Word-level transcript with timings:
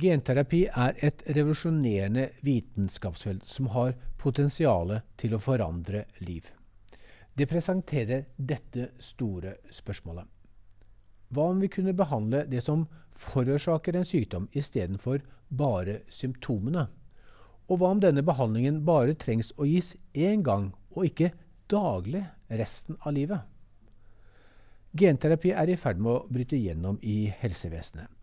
Genterapi 0.00 0.62
er 0.64 0.96
et 1.04 1.22
revolusjonerende 1.28 2.30
vitenskapsfelt 2.46 3.44
som 3.44 3.68
har 3.74 3.92
potensial 4.20 4.94
til 5.20 5.34
å 5.36 5.40
forandre 5.42 6.06
liv. 6.24 6.46
Det 7.36 7.46
presenterer 7.48 8.24
dette 8.36 8.90
store 9.02 9.58
spørsmålet. 9.72 10.24
Hva 11.30 11.50
om 11.52 11.60
vi 11.62 11.70
kunne 11.70 11.94
behandle 11.96 12.46
det 12.50 12.62
som 12.64 12.86
forårsaker 13.16 13.98
en 13.98 14.08
sykdom, 14.08 14.48
istedenfor 14.56 15.20
bare 15.48 16.00
symptomene? 16.10 16.86
Og 17.70 17.78
hva 17.78 17.92
om 17.94 18.00
denne 18.02 18.24
behandlingen 18.26 18.80
bare 18.86 19.14
trengs 19.14 19.52
å 19.56 19.68
gis 19.68 19.94
én 20.14 20.42
gang, 20.46 20.72
og 20.96 21.06
ikke 21.06 21.30
daglig 21.70 22.24
resten 22.48 22.98
av 23.04 23.14
livet? 23.14 23.44
Genterapi 24.96 25.52
er 25.54 25.70
i 25.70 25.78
ferd 25.78 26.00
med 26.02 26.12
å 26.16 26.24
bryte 26.26 26.58
gjennom 26.58 26.98
i 27.02 27.28
helsevesenet. 27.42 28.19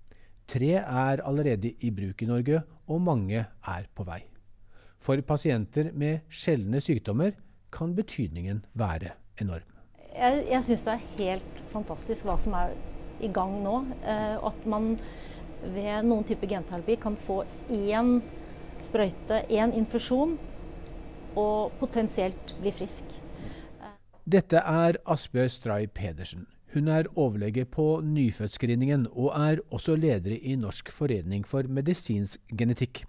Tre 0.48 0.74
er 0.80 1.22
allerede 1.28 1.74
i 1.84 1.92
bruk 1.92 2.22
i 2.24 2.28
Norge, 2.30 2.62
og 2.88 3.02
mange 3.04 3.42
er 3.44 3.88
på 3.96 4.06
vei. 4.08 4.22
For 5.04 5.20
pasienter 5.22 5.92
med 5.94 6.24
sjeldne 6.32 6.80
sykdommer 6.84 7.36
kan 7.72 7.94
betydningen 7.96 8.64
være 8.74 9.12
enorm. 9.42 9.68
Jeg, 10.16 10.46
jeg 10.50 10.64
syns 10.64 10.86
det 10.88 10.94
er 10.94 11.08
helt 11.18 11.60
fantastisk 11.74 12.26
hva 12.26 12.38
som 12.40 12.56
er 12.58 12.72
i 13.22 13.30
gang 13.34 13.60
nå. 13.64 13.76
Eh, 14.08 14.38
at 14.50 14.66
man 14.70 14.96
ved 15.64 16.08
noen 16.08 16.26
type 16.28 16.48
genterapi 16.48 16.96
kan 17.02 17.18
få 17.20 17.42
én 17.74 18.18
sprøyte, 18.86 19.44
én 19.52 19.74
infusjon, 19.76 20.38
og 21.38 21.74
potensielt 21.80 22.56
bli 22.62 22.72
frisk. 22.74 23.18
Dette 24.28 24.60
er 24.60 24.98
Asbjørg 25.08 25.52
Stray 25.54 25.88
Pedersen. 25.88 26.48
Hun 26.74 26.88
er 26.88 27.08
overlege 27.16 27.66
på 27.66 28.02
nyfødtscreeningen, 28.04 29.08
og 29.12 29.32
er 29.40 29.62
også 29.72 29.96
leder 29.96 30.36
i 30.36 30.56
Norsk 30.56 30.92
forening 30.92 31.48
for 31.48 31.64
medisinsk 31.70 32.42
genetikk. 32.58 33.06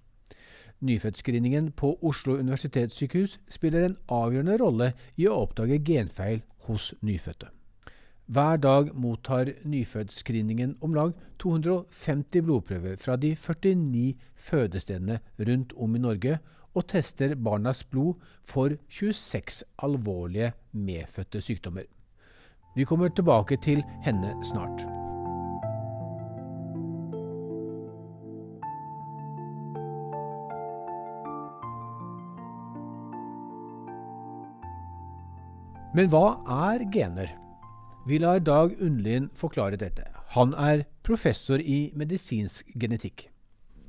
Nyfødtscreeningen 0.81 1.73
på 1.73 1.99
Oslo 2.03 2.37
universitetssykehus 2.39 3.41
spiller 3.51 3.85
en 3.85 3.97
avgjørende 4.09 4.59
rolle 4.63 4.93
i 5.17 5.27
å 5.27 5.41
oppdage 5.43 5.81
genfeil 5.83 6.45
hos 6.69 6.93
nyfødte. 7.03 7.51
Hver 8.29 8.57
dag 8.63 8.93
mottar 8.95 9.51
nyfødtscreeningen 9.65 10.77
om 10.81 10.95
lag 10.95 11.13
250 11.43 12.43
blodprøver 12.45 12.97
fra 12.97 13.17
de 13.17 13.35
49 13.35 14.15
fødestedene 14.37 15.19
rundt 15.49 15.73
om 15.77 15.97
i 15.97 15.99
Norge, 15.99 16.39
og 16.75 16.87
tester 16.87 17.35
barnas 17.35 17.83
blod 17.85 18.21
for 18.45 18.77
26 18.89 19.65
alvorlige 19.83 20.53
medfødte 20.73 21.41
sykdommer. 21.41 21.98
Vi 22.79 22.85
kommer 22.87 23.11
tilbake 23.11 23.57
til 23.59 23.81
henne 24.05 24.37
snart. 24.47 24.85
Men 35.97 36.07
hva 36.13 36.37
er 36.71 36.85
gener? 36.95 37.33
Vi 38.07 38.21
lar 38.23 38.39
Dag 38.47 38.77
Undlien 38.79 39.27
forklare 39.35 39.81
dette. 39.81 40.05
Han 40.37 40.55
er 40.55 40.85
professor 41.03 41.59
i 41.59 41.89
medisinsk 41.99 42.71
genetikk. 42.79 43.27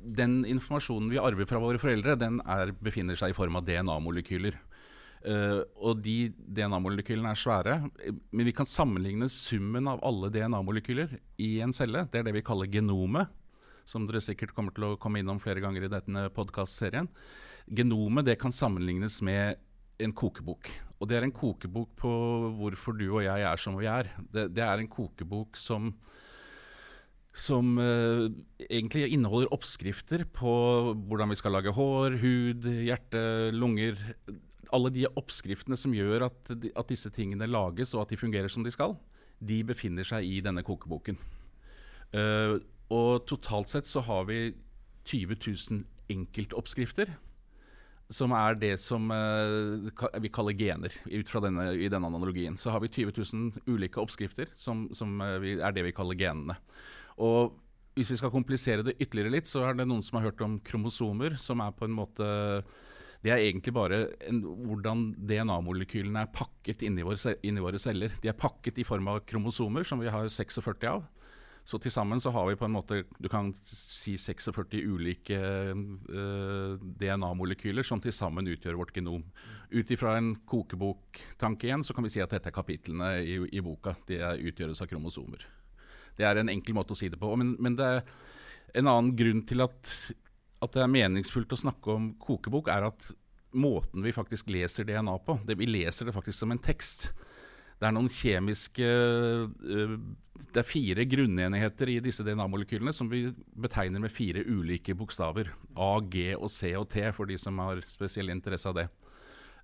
Den 0.02 0.40
informasjonen 0.48 1.12
vi 1.12 1.22
arver 1.22 1.46
fra 1.46 1.62
våre 1.62 1.78
foreldre, 1.78 2.18
den 2.18 2.42
er, 2.42 2.74
befinner 2.82 3.14
seg 3.14 3.30
i 3.30 3.38
form 3.38 3.60
av 3.60 3.68
DNA-molekyler. 3.68 4.58
Uh, 5.20 5.60
og 5.76 5.98
de 6.00 6.30
DNA-molekylene 6.32 7.34
er 7.34 7.36
svære, 7.36 7.74
men 8.32 8.46
vi 8.48 8.54
kan 8.56 8.68
sammenligne 8.68 9.28
summen 9.28 9.90
av 9.90 10.00
alle 10.06 10.30
DNA-molekyler 10.32 11.12
i 11.44 11.50
en 11.60 11.74
celle. 11.76 12.06
Det 12.08 12.22
er 12.22 12.28
det 12.28 12.36
vi 12.38 12.44
kaller 12.46 12.70
genomet, 12.72 13.28
som 13.84 14.06
dere 14.08 14.22
sikkert 14.24 14.54
kommer 14.56 14.72
til 14.76 14.86
å 14.88 14.96
komme 15.00 15.20
innom 15.20 15.40
flere 15.42 15.60
ganger 15.60 15.84
i 15.84 15.92
denne 15.92 16.24
podkastserien. 16.32 17.10
Genomet 17.68 18.30
det 18.30 18.38
kan 18.40 18.54
sammenlignes 18.54 19.18
med 19.26 19.60
en 20.00 20.16
kokebok. 20.16 20.72
Og 21.00 21.08
det 21.08 21.18
er 21.18 21.26
en 21.26 21.36
kokebok 21.36 21.92
på 22.00 22.10
hvorfor 22.56 22.96
du 22.96 23.06
og 23.10 23.22
jeg 23.24 23.44
er 23.44 23.60
som 23.60 23.76
vi 23.80 23.88
er. 23.90 24.08
Det, 24.32 24.48
det 24.56 24.64
er 24.64 24.80
en 24.80 24.90
kokebok 24.90 25.60
som 25.60 25.92
som 27.30 27.76
uh, 27.78 28.26
egentlig 28.66 29.12
inneholder 29.14 29.52
oppskrifter 29.54 30.24
på 30.34 30.52
hvordan 31.06 31.30
vi 31.30 31.38
skal 31.38 31.54
lage 31.54 31.70
hår, 31.76 32.16
hud, 32.18 32.66
hjerte, 32.82 33.22
lunger. 33.54 34.00
Alle 34.76 34.92
de 34.94 35.06
oppskriftene 35.08 35.78
som 35.78 35.94
gjør 35.94 36.28
at, 36.28 36.52
at, 36.52 36.90
disse 36.90 37.10
tingene 37.14 37.48
lages 37.50 37.94
og 37.96 38.04
at 38.04 38.12
de 38.12 38.20
fungerer 38.20 38.52
som 38.52 38.66
de 38.66 38.72
skal, 38.74 38.96
de 39.40 39.62
befinner 39.66 40.06
seg 40.06 40.26
i 40.26 40.40
denne 40.44 40.64
kokeboken. 40.66 41.18
Uh, 42.14 42.58
og 42.90 43.24
totalt 43.30 43.70
sett 43.70 43.88
så 43.88 44.02
har 44.02 44.26
vi 44.28 44.50
20 45.06 45.36
000 45.38 45.82
enkeltoppskrifter 46.10 47.12
som 48.10 48.32
er 48.34 48.56
det 48.58 48.72
som 48.82 49.04
uh, 49.14 49.86
vi 50.18 50.32
kaller 50.34 50.56
gener, 50.58 50.94
ut 51.06 51.30
fra 51.30 51.42
denne, 51.44 51.68
i 51.78 51.86
denne 51.90 52.10
analogien. 52.10 52.56
Så 52.58 52.72
har 52.74 52.82
vi 52.82 52.90
20 52.90 53.14
000 53.14 53.70
ulike 53.70 54.02
oppskrifter, 54.02 54.50
som, 54.58 54.88
som 54.98 55.14
vi, 55.42 55.54
er 55.62 55.76
det 55.76 55.86
vi 55.86 55.94
kaller 55.94 56.18
genene. 56.18 56.58
Og 57.22 57.54
hvis 57.94 58.10
vi 58.14 58.18
skal 58.20 58.32
komplisere 58.34 58.84
det 58.86 58.96
ytterligere 58.98 59.34
litt, 59.34 59.50
så 59.50 59.64
er 59.66 59.78
det 59.78 59.86
noen 59.88 60.02
som 60.04 60.18
har 60.18 60.30
hørt 60.30 60.42
om 60.44 60.58
kromosomer, 60.64 61.36
som 61.40 61.62
er 61.62 61.74
på 61.76 61.86
en 61.86 61.94
måte 61.94 62.26
Det 63.20 63.32
er 63.34 63.42
egentlig 63.44 63.74
bare 63.76 64.04
en, 64.30 64.40
hvordan 64.64 65.10
DNA-molekylene 65.28 66.22
er 66.24 66.32
pakket 66.32 66.86
inni 66.86 67.04
våre, 67.04 67.34
inni 67.44 67.60
våre 67.60 67.80
celler. 67.80 68.14
De 68.22 68.30
er 68.32 68.38
pakket 68.38 68.80
i 68.80 68.86
form 68.88 69.10
av 69.12 69.20
kromosomer, 69.28 69.84
som 69.84 70.00
vi 70.00 70.08
har 70.12 70.28
46 70.32 70.86
av. 70.88 71.04
Så 71.68 71.78
til 71.78 71.92
sammen 71.92 72.20
så 72.22 72.32
har 72.32 72.48
vi 72.48 72.56
på 72.58 72.64
en 72.64 72.72
måte 72.72 73.02
du 73.20 73.28
kan 73.30 73.52
si 73.60 74.16
46 74.18 74.80
ulike 74.88 75.36
uh, 75.36 76.80
DNA-molekyler 76.80 77.86
som 77.86 78.00
til 78.02 78.14
sammen 78.16 78.48
utgjør 78.50 78.78
vårt 78.80 78.96
genom. 78.96 79.26
Ut 79.70 79.92
ifra 79.92 80.16
en 80.18 80.32
kokeboktanke 80.48 81.68
igjen, 81.68 81.84
så 81.84 81.94
kan 81.94 82.08
vi 82.08 82.14
si 82.16 82.24
at 82.24 82.32
dette 82.32 82.48
er 82.50 82.56
kapitlene 82.56 83.12
i, 83.20 83.36
i 83.52 83.62
boka. 83.64 83.94
De 84.08 84.18
utgjøres 84.48 84.80
av 84.80 84.88
kromosomer. 84.90 85.44
Det 86.16 86.26
er 86.26 86.40
en 86.40 86.50
enkel 86.52 86.74
måte 86.76 86.96
å 86.96 86.98
si 86.98 87.12
det 87.12 87.20
på. 87.20 87.30
Men, 87.38 87.54
men 87.60 87.76
det 87.78 87.86
er 87.86 88.02
en 88.80 88.90
annen 88.90 89.14
grunn 89.18 89.44
til 89.48 89.64
at, 89.64 89.94
at, 90.60 90.72
det 90.76 90.84
er 90.84 90.92
meningsfullt 90.92 91.52
å 91.56 91.60
snakke 91.60 91.94
om 91.94 92.12
kokebok, 92.20 92.70
er 92.72 92.88
at 92.90 93.10
måten 93.56 94.04
vi 94.04 94.14
faktisk 94.14 94.50
leser 94.52 94.86
DNA 94.86 95.16
på 95.26 95.38
det, 95.46 95.58
Vi 95.58 95.66
leser 95.66 96.06
det 96.06 96.14
faktisk 96.14 96.38
som 96.38 96.52
en 96.54 96.62
tekst. 96.62 97.10
Det 97.80 97.88
er 97.88 97.94
noen 97.96 98.10
kjemiske 98.12 98.86
uh, 98.86 99.94
Det 100.52 100.60
er 100.60 100.68
fire 100.68 101.06
grunnenheter 101.08 101.94
i 101.94 102.00
disse 102.04 102.24
DNA-molekylene 102.26 102.92
som 102.92 103.08
vi 103.10 103.24
betegner 103.56 104.02
med 104.04 104.12
fire 104.12 104.44
ulike 104.44 104.94
bokstaver. 104.94 105.50
A, 105.74 105.92
G 106.00 106.34
og 106.36 106.50
C 106.52 106.74
og 106.76 106.90
T, 106.92 107.06
for 107.16 107.28
de 107.28 107.38
som 107.40 107.58
har 107.64 107.82
spesiell 107.88 108.32
interesse 108.32 108.68
av 108.68 108.76
det. 108.82 108.88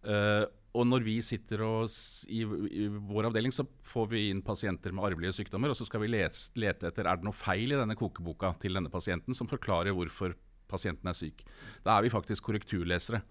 Uh, 0.07 0.45
og 0.77 0.85
når 0.85 1.05
vi 1.07 1.15
sitter 1.25 1.63
og, 1.65 1.89
i, 2.29 2.43
i, 2.45 2.87
vår 3.09 3.31
avdeling, 3.31 3.55
så 3.55 3.65
får 3.87 4.11
vi 4.11 4.27
inn 4.31 4.43
pasienter 4.45 4.93
med 4.93 5.07
arvelige 5.09 5.39
sykdommer. 5.39 5.73
Og 5.73 5.79
så 5.79 5.87
skal 5.89 6.03
vi 6.03 6.11
lete, 6.13 6.37
lete 6.61 6.91
etter 6.91 7.09
er 7.09 7.21
det 7.21 7.27
noe 7.27 7.37
feil 7.37 7.73
i 7.73 7.79
denne 7.79 7.97
kokeboka 7.97 8.53
til 8.61 8.77
denne 8.77 8.93
pasienten 8.93 9.37
som 9.37 9.49
forklarer 9.49 9.97
hvorfor 9.97 10.37
pasienten 10.71 11.11
er 11.11 11.17
syk. 11.17 11.45
Da 11.85 11.97
er 11.97 12.07
vi 12.07 12.13
faktisk 12.13 12.47
korrekturlesere. 12.49 13.23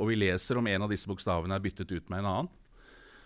Og 0.00 0.08
vi 0.08 0.18
leser 0.18 0.58
om 0.58 0.68
en 0.70 0.86
av 0.86 0.92
disse 0.92 1.08
bokstavene 1.10 1.56
er 1.56 1.64
byttet 1.64 1.90
ut 1.92 2.12
med 2.12 2.22
en 2.22 2.30
annen. 2.30 2.52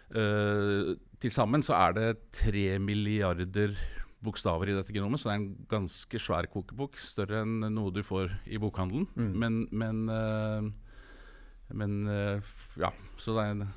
Uh, 0.06 0.94
Til 1.22 1.33
sammen 1.34 1.65
så 1.67 1.75
er 1.78 1.94
det 1.97 2.09
tre 2.37 2.77
milliarder 2.83 3.75
bokstaver 4.22 4.71
i 4.71 4.75
dette 4.77 4.94
genomet, 4.94 5.21
så 5.21 5.28
det 5.28 5.34
er 5.34 5.41
en 5.43 5.67
ganske 5.71 6.21
svær 6.21 6.49
kokebok. 6.50 6.99
Større 7.00 7.43
enn 7.44 7.67
noe 7.75 7.94
du 7.94 8.03
får 8.06 8.33
i 8.50 8.59
bokhandelen. 8.62 9.06
Mm. 9.15 9.33
Men, 9.43 9.61
men, 9.71 10.03
uh, 10.11 11.71
men 11.75 11.99
uh, 12.11 12.56
ja, 12.81 12.91
så 13.21 13.37
det 13.37 13.44
er 13.47 13.55
en 13.55 13.69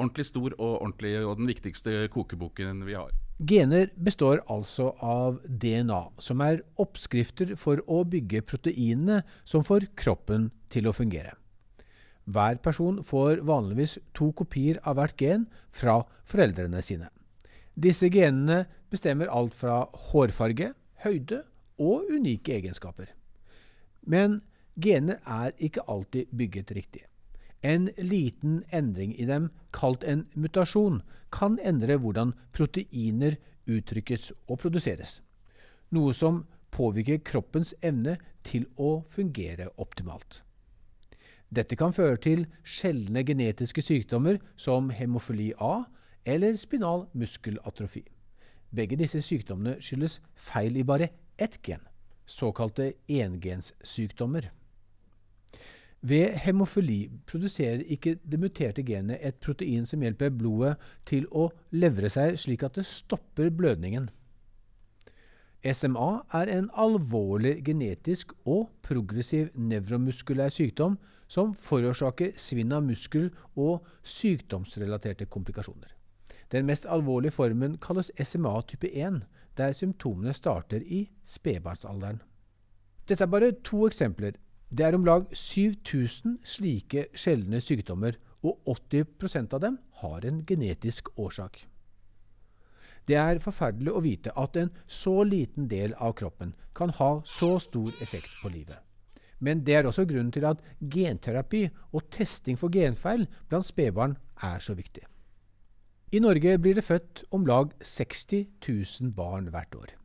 ordentlig 0.00 0.26
stor 0.30 0.54
og, 0.56 0.80
ordentlig, 0.80 1.12
og 1.24 1.36
den 1.40 1.50
viktigste 1.50 2.06
kokeboken 2.12 2.84
vi 2.88 2.96
har. 2.98 3.12
Gener 3.40 3.88
består 3.96 4.42
altså 4.52 4.90
av 5.00 5.38
DNA, 5.44 6.00
som 6.20 6.42
er 6.44 6.64
oppskrifter 6.80 7.54
for 7.60 7.80
å 7.88 8.02
bygge 8.08 8.42
proteinene 8.44 9.22
som 9.48 9.64
får 9.64 9.88
kroppen 9.96 10.50
til 10.72 10.90
å 10.90 10.96
fungere. 10.96 11.36
Hver 12.30 12.60
person 12.62 13.00
får 13.04 13.40
vanligvis 13.48 13.96
to 14.14 14.28
kopier 14.36 14.78
av 14.86 14.98
hvert 14.98 15.16
gen 15.18 15.46
fra 15.72 16.02
foreldrene 16.28 16.82
sine. 16.84 17.08
Disse 17.74 18.10
genene 18.12 18.66
bestemmer 18.92 19.30
alt 19.32 19.56
fra 19.56 19.86
hårfarge, 20.10 20.74
høyde 21.00 21.42
og 21.80 22.10
unike 22.12 22.58
egenskaper. 22.58 23.08
Men 24.04 24.42
gener 24.76 25.20
er 25.24 25.56
ikke 25.58 25.86
alltid 25.88 26.28
bygget 26.36 26.74
riktig. 26.76 27.06
En 27.62 27.88
liten 27.96 28.62
endring 28.72 29.14
i 29.16 29.26
dem, 29.28 29.50
kalt 29.72 30.04
en 30.04 30.26
mutasjon, 30.34 31.00
kan 31.30 31.58
endre 31.62 31.96
hvordan 32.00 32.34
proteiner 32.52 33.36
uttrykkes 33.70 34.32
og 34.48 34.58
produseres, 34.62 35.20
noe 35.94 36.14
som 36.16 36.44
påvirker 36.74 37.22
kroppens 37.26 37.74
evne 37.82 38.16
til 38.46 38.66
å 38.76 39.00
fungere 39.10 39.70
optimalt. 39.78 40.42
Dette 41.50 41.74
kan 41.74 41.94
føre 41.94 42.18
til 42.22 42.44
sjeldne 42.62 43.24
genetiske 43.26 43.82
sykdommer 43.82 44.38
som 44.56 44.92
hemofili 44.94 45.50
A 45.58 45.82
eller 46.24 46.54
spinal 46.56 47.08
muskelatrofi. 47.12 48.04
Begge 48.70 48.98
disse 49.00 49.18
sykdommene 49.26 49.80
skyldes 49.82 50.20
feil 50.38 50.78
i 50.78 50.86
bare 50.86 51.10
ett 51.38 51.58
gen, 51.66 51.82
såkalte 52.26 52.92
engenssykdommer. 53.10 54.52
Ved 56.00 56.38
hemofili 56.40 57.10
produserer 57.26 57.82
ikke 57.84 58.14
det 58.24 58.40
muterte 58.40 58.82
genet 58.82 59.20
et 59.20 59.36
protein 59.44 59.84
som 59.86 60.00
hjelper 60.00 60.32
blodet 60.32 60.78
til 61.04 61.26
å 61.28 61.50
levre 61.76 62.08
seg 62.08 62.38
slik 62.40 62.64
at 62.64 62.78
det 62.80 62.86
stopper 62.88 63.50
blødningen. 63.52 64.08
SMA 65.60 66.22
er 66.32 66.48
en 66.48 66.70
alvorlig 66.72 67.58
genetisk 67.64 68.32
og 68.48 68.70
progressiv 68.82 69.50
nevromuskulær 69.54 70.48
sykdom 70.48 70.96
som 71.28 71.52
forårsaker 71.54 72.32
svinn 72.40 72.72
av 72.72 72.86
muskel 72.86 73.28
og 73.54 73.84
sykdomsrelaterte 74.02 75.28
komplikasjoner. 75.28 75.92
Den 76.50 76.64
mest 76.66 76.88
alvorlige 76.88 77.36
formen 77.36 77.76
kalles 77.78 78.10
SMA 78.16 78.54
type 78.66 78.88
1, 78.88 79.20
der 79.56 79.76
symptomene 79.76 80.32
starter 80.34 80.80
i 80.80 81.10
spedbarnsalderen. 81.28 82.22
Dette 83.08 83.26
er 83.26 83.30
bare 83.30 83.52
to 83.52 83.84
eksempler. 83.86 84.32
Det 84.70 84.86
er 84.86 84.94
om 84.94 85.04
lag 85.04 85.26
7000 85.34 86.38
slike 86.46 87.08
sjeldne 87.18 87.58
sykdommer, 87.62 88.14
og 88.46 88.62
80% 88.70 89.52
av 89.56 89.60
dem 89.60 89.78
har 90.00 90.24
en 90.24 90.44
genetisk 90.46 91.10
årsak. 91.18 91.58
Det 93.08 93.18
er 93.18 93.40
forferdelig 93.42 93.92
å 93.92 94.02
vite 94.04 94.32
at 94.38 94.56
en 94.56 94.70
så 94.86 95.24
liten 95.26 95.66
del 95.68 95.92
av 95.98 96.14
kroppen 96.20 96.54
kan 96.76 96.94
ha 97.00 97.10
så 97.26 97.56
stor 97.60 97.90
effekt 98.00 98.30
på 98.40 98.52
livet. 98.54 98.78
Men 99.40 99.64
det 99.64 99.74
er 99.74 99.88
også 99.88 100.06
grunnen 100.06 100.32
til 100.32 100.46
at 100.46 100.60
genterapi 100.80 101.66
og 101.92 102.06
testing 102.12 102.60
for 102.60 102.72
genfeil 102.72 103.26
blant 103.48 103.66
spedbarn 103.66 104.16
er 104.46 104.60
så 104.62 104.76
viktig. 104.78 105.02
I 106.12 106.20
Norge 106.22 106.58
blir 106.58 106.76
det 106.78 106.84
født 106.84 107.24
om 107.30 107.46
lag 107.46 107.72
60 107.82 108.46
000 108.68 109.12
barn 109.16 109.50
hvert 109.50 109.74
år. 109.74 109.99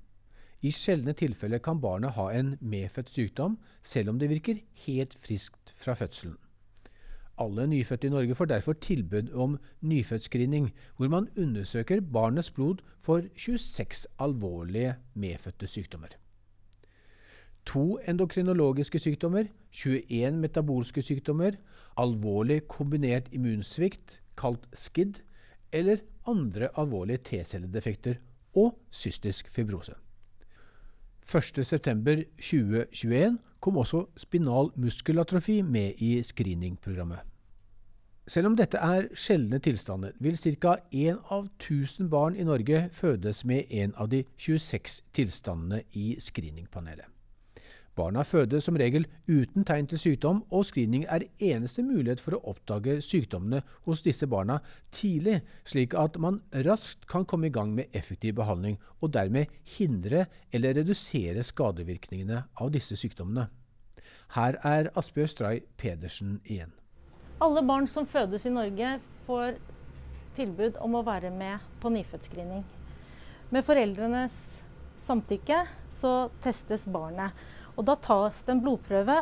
I 0.62 0.72
sjeldne 0.72 1.13
tilfeller 1.13 1.60
kan 1.60 1.81
barnet 1.81 2.16
ha 2.16 2.30
en 2.34 2.56
medfødt 2.62 3.10
sykdom, 3.10 3.57
selv 3.84 4.10
om 4.10 4.19
det 4.19 4.30
virker 4.30 4.63
helt 4.86 5.18
friskt 5.22 5.74
fra 5.75 5.94
fødselen. 5.94 6.38
Alle 7.38 7.68
nyfødte 7.68 8.07
i 8.07 8.10
Norge 8.10 8.36
får 8.36 8.46
derfor 8.46 8.74
tilbud 8.74 9.31
om 9.34 9.57
nyfødtscreening, 9.81 10.72
hvor 10.98 11.07
man 11.07 11.28
undersøker 11.38 12.02
barnets 12.02 12.52
blod 12.52 12.75
for 13.02 13.22
26 13.36 14.07
alvorlige 14.19 14.96
medfødte 15.13 15.68
sykdommer. 15.68 16.07
To 17.66 18.00
endokrinologiske 18.08 19.00
sykdommer, 19.00 19.44
21 19.72 20.31
metabolske 20.31 21.01
sykdommer, 21.01 21.51
alvorlig 21.98 22.68
kombinert 22.68 23.28
immunsvikt, 23.31 24.22
kalt 24.38 24.68
SKID, 24.74 25.13
eller 25.74 25.98
andre 26.28 26.69
alvorlige 26.78 27.18
T-celledefekter 27.18 28.16
og 28.56 28.80
cystisk 28.92 29.50
fibrose. 29.50 29.94
1.9.2021 31.25 33.38
kom 33.60 33.77
også 33.77 34.06
spinal 34.18 34.72
muskelatrofi 34.75 35.62
med 35.62 35.94
i 35.98 36.24
screeningprogrammet. 36.24 37.19
Selv 38.27 38.48
om 38.50 38.56
dette 38.57 38.77
er 38.81 39.07
sjeldne 39.13 39.60
tilstander, 39.62 40.12
vil 40.19 40.38
ca. 40.38 40.75
1 40.92 41.18
av 41.30 41.48
1000 41.62 42.10
barn 42.10 42.36
i 42.36 42.44
Norge 42.44 42.89
fødes 42.94 43.45
med 43.45 43.63
en 43.69 43.94
av 43.98 44.10
de 44.10 44.24
26 44.38 45.04
tilstandene 45.13 45.83
i 45.94 46.16
screeningpanelet. 46.19 47.15
Barna 47.96 48.26
fødes 48.28 48.66
som 48.68 48.76
regel 48.76 49.06
uten 49.28 49.64
tegn 49.64 49.88
til 49.88 50.00
sykdom, 50.00 50.42
og 50.52 50.66
screening 50.68 51.06
er 51.08 51.24
eneste 51.40 51.84
mulighet 51.84 52.20
for 52.20 52.36
å 52.36 52.52
oppdage 52.52 52.98
sykdommene 53.06 53.62
hos 53.88 54.04
disse 54.04 54.28
barna 54.28 54.60
tidlig, 54.92 55.40
slik 55.64 55.96
at 55.96 56.20
man 56.20 56.42
raskt 56.68 57.08
kan 57.08 57.24
komme 57.26 57.48
i 57.48 57.54
gang 57.56 57.72
med 57.76 57.96
effektiv 57.96 58.36
behandling, 58.42 58.76
og 59.00 59.14
dermed 59.16 59.54
hindre 59.78 60.26
eller 60.52 60.76
redusere 60.76 61.44
skadevirkningene 61.44 62.44
av 62.60 62.74
disse 62.76 63.00
sykdommene. 63.00 63.48
Her 64.36 64.60
er 64.68 64.92
Asbjørn 65.00 65.32
Stray 65.32 65.64
Pedersen 65.80 66.42
igjen. 66.44 66.74
Alle 67.40 67.64
barn 67.64 67.88
som 67.88 68.08
fødes 68.08 68.46
i 68.48 68.52
Norge, 68.52 68.98
får 69.26 69.56
tilbud 70.36 70.76
om 70.84 71.00
å 71.00 71.06
være 71.08 71.32
med 71.32 71.64
på 71.82 71.90
nyfødtscreening. 71.96 72.66
Med 73.56 73.64
foreldrenes 73.66 74.36
samtykke 75.06 75.64
så 75.96 76.16
testes 76.44 76.86
barnet. 76.92 77.32
Og 77.75 77.86
da 77.88 77.98
tas 78.00 78.39
det 78.45 78.56
en 78.56 78.63
blodprøve, 78.63 79.19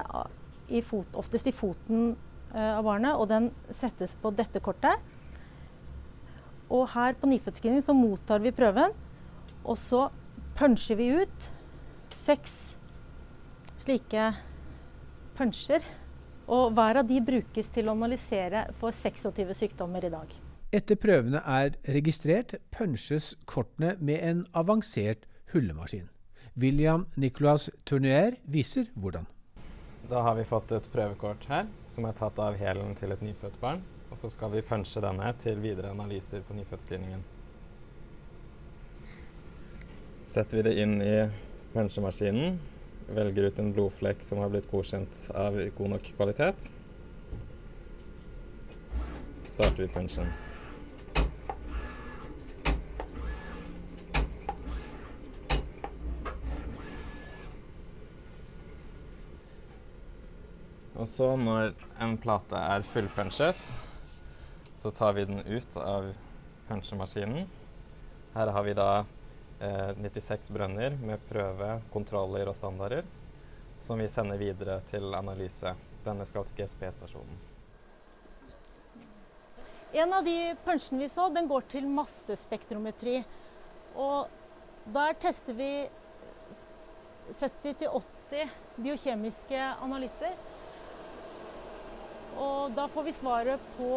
i 0.74 0.82
fot, 0.86 1.10
oftest 1.20 1.50
i 1.50 1.54
foten 1.54 2.14
uh, 2.54 2.78
av 2.78 2.84
barnet, 2.86 3.18
og 3.18 3.28
den 3.30 3.50
settes 3.74 4.16
på 4.20 4.32
dette 4.36 4.62
kortet. 4.64 5.02
Og 6.74 6.88
her 6.94 7.18
på 7.20 7.30
nyfødtscreening 7.30 7.84
så 7.86 7.96
mottar 7.98 8.42
vi 8.44 8.54
prøven, 8.56 8.96
og 9.64 9.78
så 9.80 10.08
puncher 10.58 10.98
vi 11.00 11.10
ut 11.24 11.50
seks 12.14 12.76
slike 13.84 14.32
puncher. 15.38 15.86
Og 16.44 16.74
hver 16.76 17.00
av 17.00 17.08
de 17.08 17.20
brukes 17.24 17.70
til 17.74 17.88
å 17.88 17.96
analysere 17.96 18.66
for 18.80 18.96
26 18.96 19.54
sykdommer 19.62 20.04
i 20.04 20.12
dag. 20.12 20.34
Etter 20.74 20.98
prøvene 21.00 21.40
er 21.46 21.78
registrert, 21.94 22.58
punches 22.74 23.34
kortene 23.46 23.94
med 24.02 24.26
en 24.26 24.42
avansert 24.58 25.28
hullemaskin. 25.54 26.10
William 26.54 27.06
Nicolas 27.16 27.70
Tournier 27.84 28.36
viser 28.46 28.86
hvordan. 28.94 29.26
Da 30.10 30.22
har 30.22 30.36
vi 30.36 30.44
fått 30.46 30.72
et 30.76 30.90
prøvekort 30.94 31.48
her, 31.50 31.66
som 31.90 32.06
er 32.06 32.14
tatt 32.18 32.38
av 32.38 32.60
hælen 32.60 32.94
til 33.00 33.14
et 33.16 33.24
nyfødt 33.26 33.56
barn. 33.62 33.82
Og 34.12 34.20
så 34.22 34.30
skal 34.30 34.52
vi 34.54 34.62
punche 34.62 35.02
denne 35.02 35.32
til 35.42 35.58
videre 35.64 35.90
analyser 35.90 36.44
på 36.46 36.54
nyfødtscreeningen. 36.54 37.24
Setter 40.30 40.60
vi 40.60 40.68
det 40.68 40.76
inn 40.84 41.00
i 41.02 41.16
punchemaskinen, 41.74 42.60
velger 43.10 43.50
ut 43.50 43.60
en 43.60 43.74
blodflekk 43.74 44.22
som 44.24 44.44
har 44.44 44.54
blitt 44.54 44.70
godkjent 44.70 45.28
av 45.34 45.58
god 45.78 45.96
nok 45.96 46.14
kvalitet. 46.20 46.70
Så 49.42 49.58
starter 49.58 49.88
vi 49.88 49.94
punchen. 49.98 50.30
Og 61.04 61.10
så 61.12 61.26
når 61.36 61.74
en 62.00 62.14
plate 62.16 62.56
er 62.56 62.84
fullpunchet, 62.88 63.66
så 64.80 64.92
tar 64.96 65.18
vi 65.18 65.26
den 65.28 65.42
ut 65.44 65.74
av 65.76 66.06
punchemaskinen. 66.70 67.50
Her 68.32 68.52
har 68.56 68.64
vi 68.64 68.76
da 68.78 68.86
eh, 69.60 69.92
96 70.00 70.48
brønner 70.56 70.96
med 70.96 71.26
prøve, 71.28 71.74
kontroller 71.92 72.48
og 72.48 72.56
standarder, 72.56 73.04
som 73.84 74.00
vi 74.00 74.08
sender 74.08 74.40
videre 74.40 74.78
til 74.88 75.10
analyse. 75.18 75.74
Denne 76.06 76.24
skal 76.30 76.48
til 76.48 76.62
GSP-stasjonen. 76.62 77.44
En 80.00 80.16
av 80.16 80.24
de 80.24 80.38
punchene 80.64 81.04
vi 81.04 81.12
så, 81.12 81.28
den 81.36 81.52
går 81.52 81.68
til 81.76 81.92
massespektrometri. 82.00 83.18
Og 84.00 84.32
der 84.96 85.20
tester 85.20 85.60
vi 85.60 85.70
70-80 87.28 88.58
biokjemiske 88.80 89.68
analytter. 89.84 90.40
Og 92.40 92.72
da 92.74 92.88
får 92.90 93.04
vi 93.04 93.14
svaret 93.14 93.66
på 93.78 93.90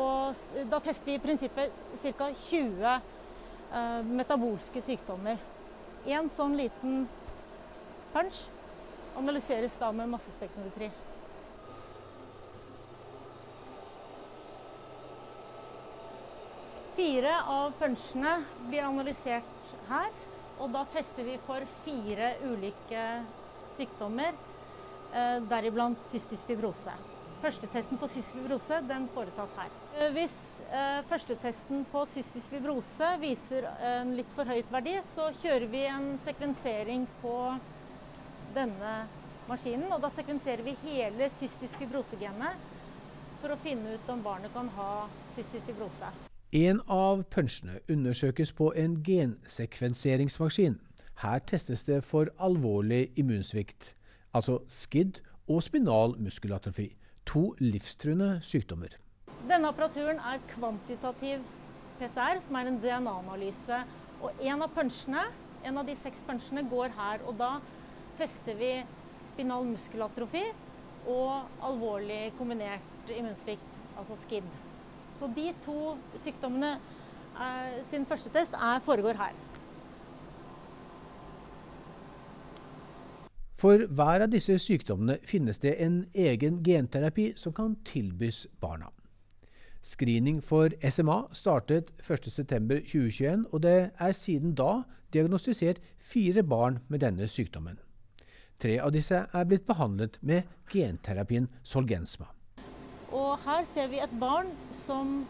Da 0.71 0.81
tester 0.85 1.07
vi 1.07 1.15
i 1.17 1.23
prinsippet 1.23 1.73
ca. 2.03 2.29
20 2.35 2.85
eh, 2.87 4.03
metabolske 4.05 4.83
sykdommer. 4.85 5.41
Én 6.07 6.29
sånn 6.31 6.57
liten 6.59 7.07
punch 8.13 8.47
analyseres 9.17 9.75
da 9.81 9.91
med 9.97 10.11
massespektrometri. 10.13 10.91
Fire 16.97 17.35
av 17.53 17.75
punchene 17.81 18.39
blir 18.69 18.87
analysert 18.87 19.75
her. 19.91 20.13
Og 20.57 20.71
da 20.73 20.87
tester 20.89 21.27
vi 21.27 21.37
for 21.45 21.65
fire 21.85 22.31
ulike 22.47 23.03
sykdommer, 23.77 24.33
eh, 25.13 25.37
deriblant 25.51 26.01
cystisk 26.13 26.47
fibrose. 26.47 27.16
Førstetesten 27.37 27.99
for 28.01 28.09
cystisk 28.09 28.33
fibrose 28.39 28.79
den 28.89 29.05
foretas 29.13 29.51
her. 29.59 29.73
Eh, 29.99 30.13
hvis 30.15 30.37
eh, 30.73 31.03
førstetesten 31.11 31.85
på 31.93 32.05
cystisk 32.09 32.55
fibrose 32.55 33.11
viser 33.21 33.67
en 33.91 34.15
litt 34.17 34.31
for 34.33 34.49
høyt 34.49 34.73
verdi, 34.73 34.95
så 35.13 35.29
kjører 35.43 35.67
vi 35.73 35.83
en 35.91 36.09
sekvensering 36.25 37.05
på 37.21 37.37
denne 38.57 38.95
maskinen. 39.51 39.93
Og 39.93 40.01
da 40.01 40.11
sekvenserer 40.17 40.65
vi 40.65 40.79
hele 40.87 41.29
cystisk 41.37 41.77
fibrosegenet 41.83 42.65
for 43.43 43.53
å 43.53 43.61
finne 43.61 43.99
ut 43.99 44.11
om 44.13 44.25
barnet 44.25 44.55
kan 44.57 44.73
ha 44.79 44.91
cystisk 45.37 45.69
fibrose. 45.69 46.13
En 46.57 46.81
av 46.89 47.27
punchene 47.29 47.83
undersøkes 47.93 48.55
på 48.57 48.73
en 48.81 49.03
gensekvenseringsmaskin. 49.05 50.81
Her 51.21 51.41
testes 51.45 51.85
det 51.85 52.01
for 52.05 52.33
alvorlig 52.41 53.11
immunsvikt, 53.21 53.93
altså 54.33 54.63
SKID 54.69 55.21
og 55.53 55.61
spinal 55.65 56.17
muskelatrofi 56.21 56.95
to 57.27 57.51
livstruende 57.61 58.37
sykdommer. 58.47 58.97
Denne 59.47 59.71
apparaturen 59.71 60.19
er 60.19 60.43
kvantitativ 60.51 61.43
PCR, 62.01 62.41
som 62.45 62.59
er 62.59 62.71
en 62.71 62.79
DNA-analyse. 62.83 63.81
Og 64.25 64.43
en 64.43 64.65
av 64.65 64.73
punchene, 64.75 65.25
en 65.67 65.81
av 65.81 65.89
de 65.89 65.97
seks 65.99 66.23
punchene 66.27 66.65
går 66.71 66.95
her. 66.97 67.25
Og 67.29 67.37
da 67.41 67.57
tester 68.19 68.57
vi 68.59 68.73
spinal 69.27 69.67
muskelatrofi 69.69 70.45
og 71.07 71.65
alvorlig 71.67 72.33
kombinert 72.39 73.11
immunsvikt, 73.13 73.81
altså 73.99 74.17
SKID. 74.25 74.47
Så 75.21 75.29
de 75.37 75.51
to 75.65 75.97
sykdommene 76.25 76.77
er, 76.77 77.83
sin 77.91 78.07
første 78.09 78.33
test 78.35 78.57
er, 78.57 78.83
foregår 78.85 79.19
her. 79.21 79.37
For 83.57 83.87
hver 83.89 84.21
av 84.27 84.29
disse 84.33 84.59
sykdommene 84.61 85.17
finnes 85.25 85.59
det 85.63 85.79
en 85.81 86.03
egen 86.13 86.61
genterapi 86.65 87.31
som 87.41 87.55
kan 87.57 87.79
tilbys 87.89 88.45
barna. 88.61 88.91
Screening 89.87 90.43
for 90.43 90.75
SMA 90.91 91.23
startet 91.33 91.93
1.9.2021, 92.03 93.47
og 93.53 93.63
det 93.63 93.91
er 93.97 94.13
siden 94.13 94.53
da 94.59 94.83
diagnostisert 95.15 95.81
fire 95.99 96.43
barn 96.43 96.81
med 96.89 97.01
denne 97.01 97.29
sykdommen. 97.31 97.79
Tre 98.61 98.79
av 98.81 98.93
disse 98.93 99.23
er 99.25 99.49
blitt 99.49 99.67
behandlet 99.69 100.19
med 100.21 100.49
genterapien 100.73 101.49
Solgensma. 101.63 102.29
Og 103.15 103.39
her 103.47 103.65
ser 103.69 103.89
vi 103.93 104.01
et 104.03 104.15
barn 104.21 104.51
som 104.73 105.27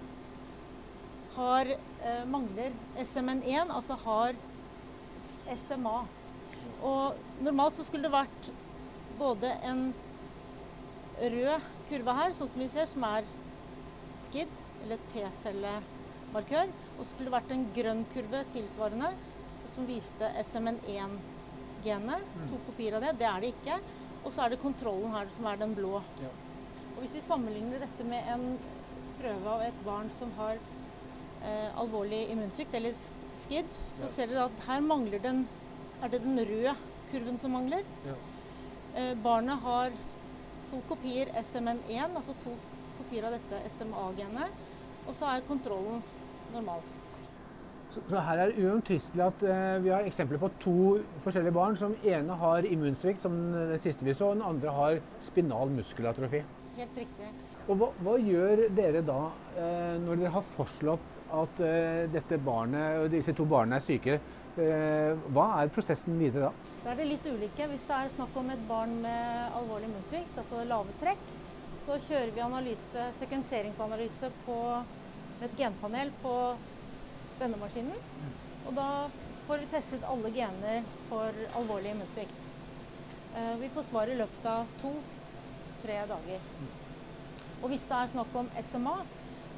har, 1.37 1.67
eh, 1.67 2.25
mangler 2.27 2.73
SMN1, 2.99 3.71
altså 3.71 3.95
har 3.95 4.35
SMA. 5.55 6.07
Og 6.87 7.17
normalt 7.43 7.79
så 7.79 7.85
skulle 7.87 8.07
det 8.07 8.15
vært 8.15 8.51
både 9.19 9.51
en 9.67 9.89
rød 11.17 11.67
kurve 11.89 12.15
her, 12.19 12.35
sånn 12.37 12.51
som 12.53 12.63
vi 12.63 12.69
ser, 12.71 12.87
som 12.91 13.05
er 13.09 13.27
SKID, 14.21 14.53
eller 14.85 15.01
T-cellemarkør. 15.13 16.71
Og 16.97 17.03
så 17.03 17.11
skulle 17.11 17.31
det 17.31 17.37
vært 17.37 17.55
en 17.57 17.67
grønn 17.77 18.05
kurve 18.13 18.43
tilsvarende, 18.55 19.13
som 19.73 19.89
viste 19.89 20.29
SMN1-genet. 20.45 22.23
Mm. 22.37 22.47
To 22.53 22.61
kopier 22.69 22.97
av 22.99 23.05
det. 23.07 23.17
Det 23.21 23.29
er 23.29 23.43
det 23.43 23.53
ikke. 23.55 23.81
Og 24.23 24.33
så 24.35 24.45
er 24.45 24.55
det 24.55 24.63
kontrollen 24.63 25.13
her, 25.15 25.29
som 25.35 25.49
er 25.51 25.61
den 25.61 25.75
blå. 25.77 26.01
Ja. 26.23 26.33
Og 26.95 27.03
Hvis 27.03 27.19
vi 27.19 27.25
sammenligner 27.27 27.83
dette 27.83 28.07
med 28.09 28.31
en 28.33 28.47
prøve 29.19 29.53
av 29.53 29.65
et 29.67 29.79
barn 29.85 30.09
som 30.13 30.33
har 30.39 30.57
eh, 30.57 31.69
alvorlig 31.79 32.27
immunsykt, 32.33 32.75
eller 32.75 32.97
SKID, 33.37 33.69
så 33.95 34.07
Ja. 34.07 34.09
ser 34.09 34.27
dere 34.31 34.47
at 34.49 34.67
her 34.69 34.81
mangler 34.81 35.23
den 35.23 35.47
Er 36.03 36.13
det 36.13 36.23
den 36.25 36.39
røde 36.39 36.75
kurven 37.11 37.39
som 37.41 37.55
mangler? 37.57 37.87
Ja. 38.07 38.17
Eh, 38.97 39.15
barnet 39.23 39.63
har 39.65 39.95
to 40.71 40.81
kopier 40.89 41.31
SMN1, 41.41 42.17
altså 42.17 42.35
to 42.43 42.53
kopier 42.99 43.29
av 43.29 43.37
dette 43.37 43.63
SMA-genet. 43.71 44.65
Og 45.07 45.15
så 45.15 45.31
er 45.31 45.47
kontrollen 45.47 46.03
normal. 46.53 46.85
Så, 47.91 48.03
så 48.11 48.21
her 48.27 48.43
er 48.43 48.51
det 48.51 48.65
uomtvistelig 48.67 49.23
at 49.23 49.43
eh, 49.47 49.77
vi 49.85 49.93
har 49.95 50.07
eksempler 50.09 50.41
på 50.43 50.51
to 50.63 50.77
forskjellige 51.23 51.55
barn. 51.55 51.77
som 51.77 51.95
ene 52.05 52.39
har 52.41 52.67
immunsvikt, 52.67 53.23
som 53.23 53.37
den 53.53 53.81
siste 53.81 54.05
vi 54.05 54.15
så, 54.15 54.33
og 54.33 54.41
den 54.41 54.47
andre 54.47 54.73
har 54.79 55.03
spinal 55.23 55.71
muskelatrofi. 55.71 56.43
Helt 56.77 56.97
riktig. 56.99 57.29
Og 57.67 57.79
hva, 57.81 57.91
hva 58.03 58.17
gjør 58.21 58.67
dere 58.75 59.03
da 59.07 59.21
eh, 59.59 59.95
når 60.03 60.19
dere 60.21 60.35
har 60.35 60.51
foreslått 60.55 61.15
at 61.37 61.63
eh, 61.65 62.03
dette 62.11 62.39
barnet 62.43 63.07
disse 63.11 63.35
to 63.35 63.47
barna 63.49 63.79
er 63.79 63.87
syke? 63.87 64.19
Eh, 64.57 65.13
hva 65.37 65.47
er 65.61 65.69
prosessen 65.69 66.17
videre 66.17 66.49
da? 66.49 66.71
Da 66.85 66.93
er 66.95 67.01
det 67.01 67.09
litt 67.11 67.27
ulike. 67.29 67.67
Hvis 67.69 67.85
det 67.89 67.97
er 67.97 68.13
snakk 68.15 68.37
om 68.41 68.49
et 68.55 68.63
barn 68.69 68.95
med 69.03 69.57
alvorlig 69.59 69.91
immunsvikt, 69.91 70.39
altså 70.41 70.63
lave 70.65 70.95
trekk, 71.03 71.27
så 71.83 71.99
kjører 72.07 72.33
vi 72.33 72.41
analyse, 72.41 73.09
sekvenseringsanalyse 73.19 74.31
på 74.47 74.57
et 75.45 75.57
genpanel 75.59 76.13
på 76.23 76.33
denne 77.41 77.59
maskinen. 77.61 77.99
Og 78.67 78.73
da 78.79 78.89
får 79.47 79.61
vi 79.63 79.69
testet 79.75 80.07
alle 80.09 80.33
gener 80.35 80.87
for 81.11 81.37
alvorlig 81.61 81.93
immunsvikt. 81.93 82.49
Eh, 83.37 83.55
Vi 83.61 83.69
får 83.75 83.91
svar 83.91 84.09
i 84.09 84.17
løpet 84.17 84.49
av 84.49 84.73
to-tre 84.81 85.99
dager. 86.09 86.49
Og 87.63 87.69
hvis 87.69 87.85
det 87.85 87.99
er 87.99 88.15
snakk 88.15 88.35
om 88.41 88.49
SMA, 88.63 88.97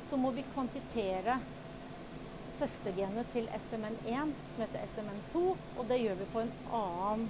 så 0.03 0.19
må 0.19 0.31
vi 0.35 0.45
kvantitere 0.55 1.39
søstergenet 2.59 3.29
til 3.35 3.49
SMN1, 3.57 4.33
som 4.55 4.65
heter 4.65 4.87
SMN2, 4.95 5.43
og 5.79 5.85
det 5.91 6.01
gjør 6.03 6.19
vi 6.19 6.31
på 6.33 6.43
en 6.45 6.51
annen, 6.79 7.29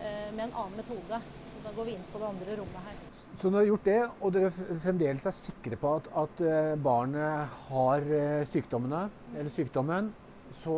eh, 0.00 0.30
med 0.34 0.46
en 0.48 0.54
annen 0.62 0.78
metode. 0.78 1.20
Da 1.64 1.72
går 1.72 1.88
vi 1.88 1.94
inn 1.96 2.08
på 2.12 2.20
det 2.20 2.28
andre 2.28 2.56
rommet 2.58 2.86
her. 2.86 2.96
Så 3.40 3.48
når 3.48 3.54
dere 3.54 3.60
har 3.62 3.70
gjort 3.70 3.86
det, 3.88 4.00
og 4.20 4.32
dere 4.36 4.80
fremdeles 4.84 5.28
er 5.30 5.36
sikre 5.36 5.78
på 5.80 5.94
at, 5.98 6.10
at 6.22 6.42
eh, 6.44 6.74
barnet 6.76 7.54
har 7.70 8.08
eh, 8.20 8.42
sykdommene, 8.48 9.06
eller 9.34 9.52
sykdommen, 9.52 10.12
så 10.54 10.74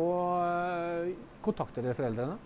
kontakter 1.45 1.85
dere 1.85 1.97
foreldrene? 1.97 2.37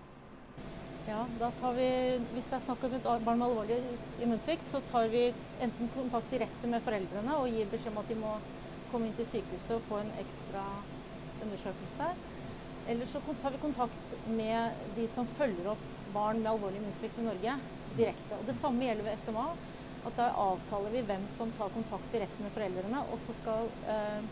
Ja, 1.07 1.25
da 1.39 1.51
tar 1.57 1.73
vi, 1.73 1.85
Hvis 2.33 2.49
det 2.51 2.57
er 2.57 2.63
snakk 2.65 2.83
om 2.85 2.93
et 2.93 3.05
barn 3.05 3.39
med 3.39 3.47
alvorlig 3.47 3.77
immunsvikt, 4.21 4.67
så 4.67 4.81
tar 4.89 5.07
vi 5.09 5.29
enten 5.59 5.89
kontakt 5.95 6.29
direkte 6.33 6.69
med 6.69 6.83
foreldrene 6.85 7.37
og 7.39 7.49
gir 7.49 7.69
beskjed 7.71 7.95
om 7.95 8.01
at 8.03 8.11
de 8.11 8.17
må 8.19 8.35
komme 8.91 9.07
inn 9.07 9.15
til 9.17 9.29
sykehuset 9.29 9.77
og 9.77 9.87
få 9.87 10.01
en 10.03 10.11
ekstra 10.21 10.65
undersøkelse. 11.45 12.11
Eller 12.91 13.05
så 13.05 13.21
tar 13.41 13.53
vi 13.53 13.61
kontakt 13.61 14.15
med 14.27 14.71
de 14.95 15.07
som 15.07 15.27
følger 15.37 15.73
opp 15.73 15.83
barn 16.13 16.41
med 16.41 16.51
alvorlig 16.51 16.81
immunsvikt 16.81 17.19
i 17.21 17.27
Norge 17.27 17.57
direkte. 17.97 18.39
Og 18.39 18.45
Det 18.49 18.55
samme 18.57 18.87
gjelder 18.87 19.09
ved 19.09 19.21
SMA. 19.25 19.47
at 20.05 20.17
Da 20.17 20.31
avtaler 20.33 20.89
vi 20.89 21.01
hvem 21.05 21.27
som 21.37 21.51
tar 21.57 21.69
kontakt 21.69 22.11
direkte 22.11 22.41
med 22.43 22.51
foreldrene, 22.51 23.03
og 23.13 23.19
så 23.27 23.35
skal 23.37 23.67
eh, 23.87 24.23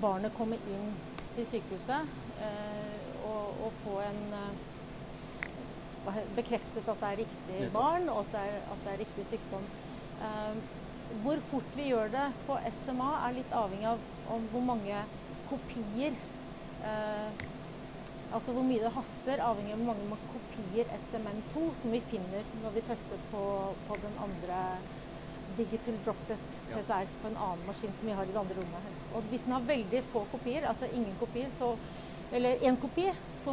barnet 0.00 0.32
komme 0.38 0.56
inn 0.56 0.94
til 1.34 1.46
sykehuset 1.46 2.08
eh, 2.40 3.02
og, 3.28 3.60
og 3.66 3.76
få 3.84 3.98
en 4.06 4.22
eh, 4.38 6.22
bekreftet 6.36 6.88
at 6.88 7.02
det 7.02 7.10
er 7.10 7.20
riktig 7.20 7.70
barn, 7.74 8.08
og 8.08 8.24
at 8.24 8.32
det 8.32 8.40
er, 8.40 8.60
at 8.72 8.84
det 8.86 8.92
er 8.94 9.02
riktig 9.04 9.26
sykdom. 9.34 9.68
Eh, 10.24 10.62
hvor 11.22 11.40
fort 11.50 11.76
vi 11.76 11.90
gjør 11.90 12.08
det 12.12 12.26
på 12.46 12.56
SMA 12.80 13.10
er 13.26 13.36
litt 13.36 13.52
avhengig 13.52 13.88
av 13.90 14.32
om 14.32 14.44
hvor 14.52 14.62
mange 14.64 15.04
kopier 15.50 16.16
eh, 16.84 17.46
Altså 18.30 18.52
hvor 18.54 18.62
mye 18.62 18.78
det 18.78 18.92
haster, 18.94 19.40
avhengig 19.42 19.72
av 19.74 19.80
hvor 19.80 19.88
mange 19.88 20.04
man 20.12 20.20
kopier 20.30 20.90
SMN2 20.94 21.64
som 21.80 21.90
vi 21.90 21.98
finner 22.12 22.44
når 22.60 22.76
vi 22.76 22.82
tester 22.86 23.24
på, 23.32 23.40
på 23.88 23.96
den 24.04 24.20
andre 24.22 24.60
digital 25.58 25.96
droplet 26.04 26.60
Ja. 26.70 26.76
PCR 26.76 27.10
på 27.22 27.26
en 27.26 27.40
annen 27.42 27.66
maskin 27.66 27.90
som 27.96 28.06
vi 28.06 28.14
har 28.14 28.22
i 28.22 28.30
det 28.30 28.38
andre 28.38 28.54
rommet. 28.60 29.02
Og 29.18 29.26
hvis 29.32 29.42
den 29.42 29.56
har 29.56 29.66
veldig 29.66 30.04
få 30.12 30.22
kopier, 30.30 30.68
altså 30.70 30.86
ingen 30.94 31.16
kopier, 31.18 31.50
så 31.58 31.72
eller 32.32 32.62
én 32.62 32.76
kopi, 32.78 33.08
så, 33.34 33.52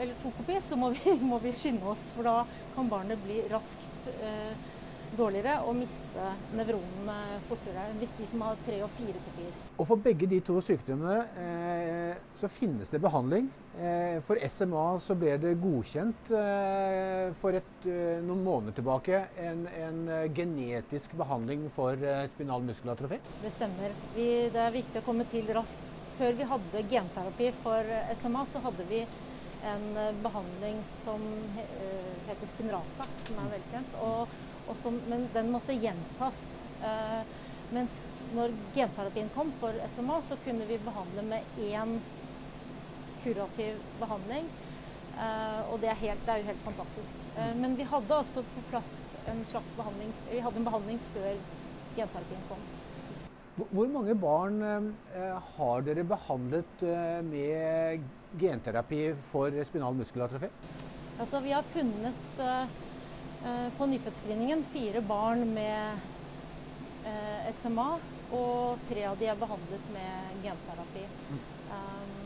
eller 0.00 0.14
to 0.22 0.30
kopier, 0.38 0.60
så 0.64 0.76
må 0.76 0.90
vi, 0.96 1.12
må 1.30 1.38
vi 1.38 1.52
skynde 1.52 1.84
oss. 1.90 2.08
For 2.14 2.24
da 2.24 2.44
kan 2.74 2.88
barnet 2.88 3.20
bli 3.24 3.42
raskt 3.52 4.08
eh, 4.16 4.54
dårligere 5.18 5.56
og 5.66 5.74
miste 5.80 6.26
nevronene 6.56 7.16
fortere 7.48 7.88
hvis 7.98 8.12
de 8.18 8.26
som 8.30 8.44
har 8.46 8.60
tre 8.66 8.78
og 8.84 8.92
fire 8.98 9.22
kopier. 9.26 9.56
Og 9.80 9.88
for 9.88 10.02
begge 10.04 10.28
de 10.30 10.38
to 10.44 10.58
sykdommene 10.64 11.16
eh, 11.40 12.20
så 12.36 12.50
finnes 12.52 12.90
det 12.92 13.00
behandling. 13.02 13.48
Eh, 13.80 14.18
for 14.26 14.40
SMA 14.50 14.84
så 15.02 15.16
ble 15.18 15.36
det 15.40 15.54
godkjent 15.62 16.32
eh, 16.36 17.30
for 17.40 17.56
et, 17.58 17.72
eh, 17.88 18.20
noen 18.26 18.44
måneder 18.46 18.76
tilbake 18.80 19.22
en, 19.40 19.64
en 19.70 20.02
eh, 20.08 20.26
genetisk 20.36 21.16
behandling 21.18 21.66
for 21.74 21.96
eh, 21.98 22.26
spinal 22.34 22.66
muskelatrofi. 22.66 23.20
Det 23.42 23.54
stemmer. 23.54 23.96
Vi, 24.16 24.28
det 24.52 24.62
er 24.66 24.76
viktig 24.76 25.02
å 25.02 25.06
komme 25.06 25.26
til 25.30 25.48
raskt. 25.56 25.82
Før 26.20 26.34
vi 26.36 26.44
hadde 26.44 26.84
genterapi 26.90 27.48
for 27.62 27.86
SMA, 28.20 28.44
så 28.50 28.60
hadde 28.66 28.84
vi 28.90 29.04
en 29.64 29.86
eh, 29.96 30.12
behandling 30.24 30.82
som 31.00 31.24
heter 32.28 32.48
Spinraza, 32.50 33.08
som 33.26 33.40
er 33.42 33.52
velkjent. 33.56 33.98
Og, 34.04 34.38
og 34.70 34.78
som, 34.78 34.96
men 35.10 35.26
den 35.34 35.50
måtte 35.52 35.74
gjentas. 35.76 36.40
Eh, 36.86 37.20
mens 37.74 38.00
når 38.34 38.54
genterapien 38.74 39.30
kom 39.34 39.52
for 39.60 39.76
SMA, 39.94 40.18
så 40.26 40.38
kunne 40.44 40.66
vi 40.68 40.78
behandle 40.82 41.22
med 41.26 41.60
én 41.66 41.98
kurativ 43.22 43.78
behandling. 44.00 44.48
Eh, 45.20 45.60
og 45.72 45.80
det 45.82 45.90
er, 45.92 45.98
helt, 46.00 46.22
det 46.26 46.34
er 46.34 46.42
jo 46.42 46.48
helt 46.52 46.64
fantastisk. 46.64 47.24
Eh, 47.36 47.54
men 47.58 47.74
vi 47.78 47.86
hadde 47.90 48.20
også 48.22 48.44
på 48.54 48.62
plass 48.70 48.92
en 49.28 49.42
slags 49.50 49.74
behandling 49.76 50.12
Vi 50.30 50.40
hadde 50.40 50.60
en 50.62 50.68
behandling 50.68 51.00
før 51.12 51.34
genterapien 51.98 52.46
kom. 52.48 52.62
Hvor- 53.60 53.90
mange 53.92 54.14
barn 54.16 54.62
eh, 54.64 55.50
har 55.56 55.82
dere 55.84 56.04
behandlet 56.08 56.84
eh, 56.86 57.18
med 57.26 58.06
genterapi 58.40 59.10
for 59.32 59.52
spinal 59.68 59.98
muskelatrofi? 59.98 60.48
Altså, 61.20 61.42
vi 61.44 61.52
har 61.52 61.66
funnet 61.74 62.40
eh, 62.40 62.78
på 63.78 63.86
nyfødtscreeningen 63.88 64.62
fire 64.68 65.00
barn 65.08 65.46
med 65.54 66.00
eh, 67.08 67.50
SMA, 67.56 67.88
og 68.36 68.78
tre 68.88 69.06
av 69.08 69.16
de 69.18 69.26
er 69.30 69.38
behandlet 69.40 69.88
med 69.94 70.42
genterapi. 70.44 71.06
Um, 71.70 72.20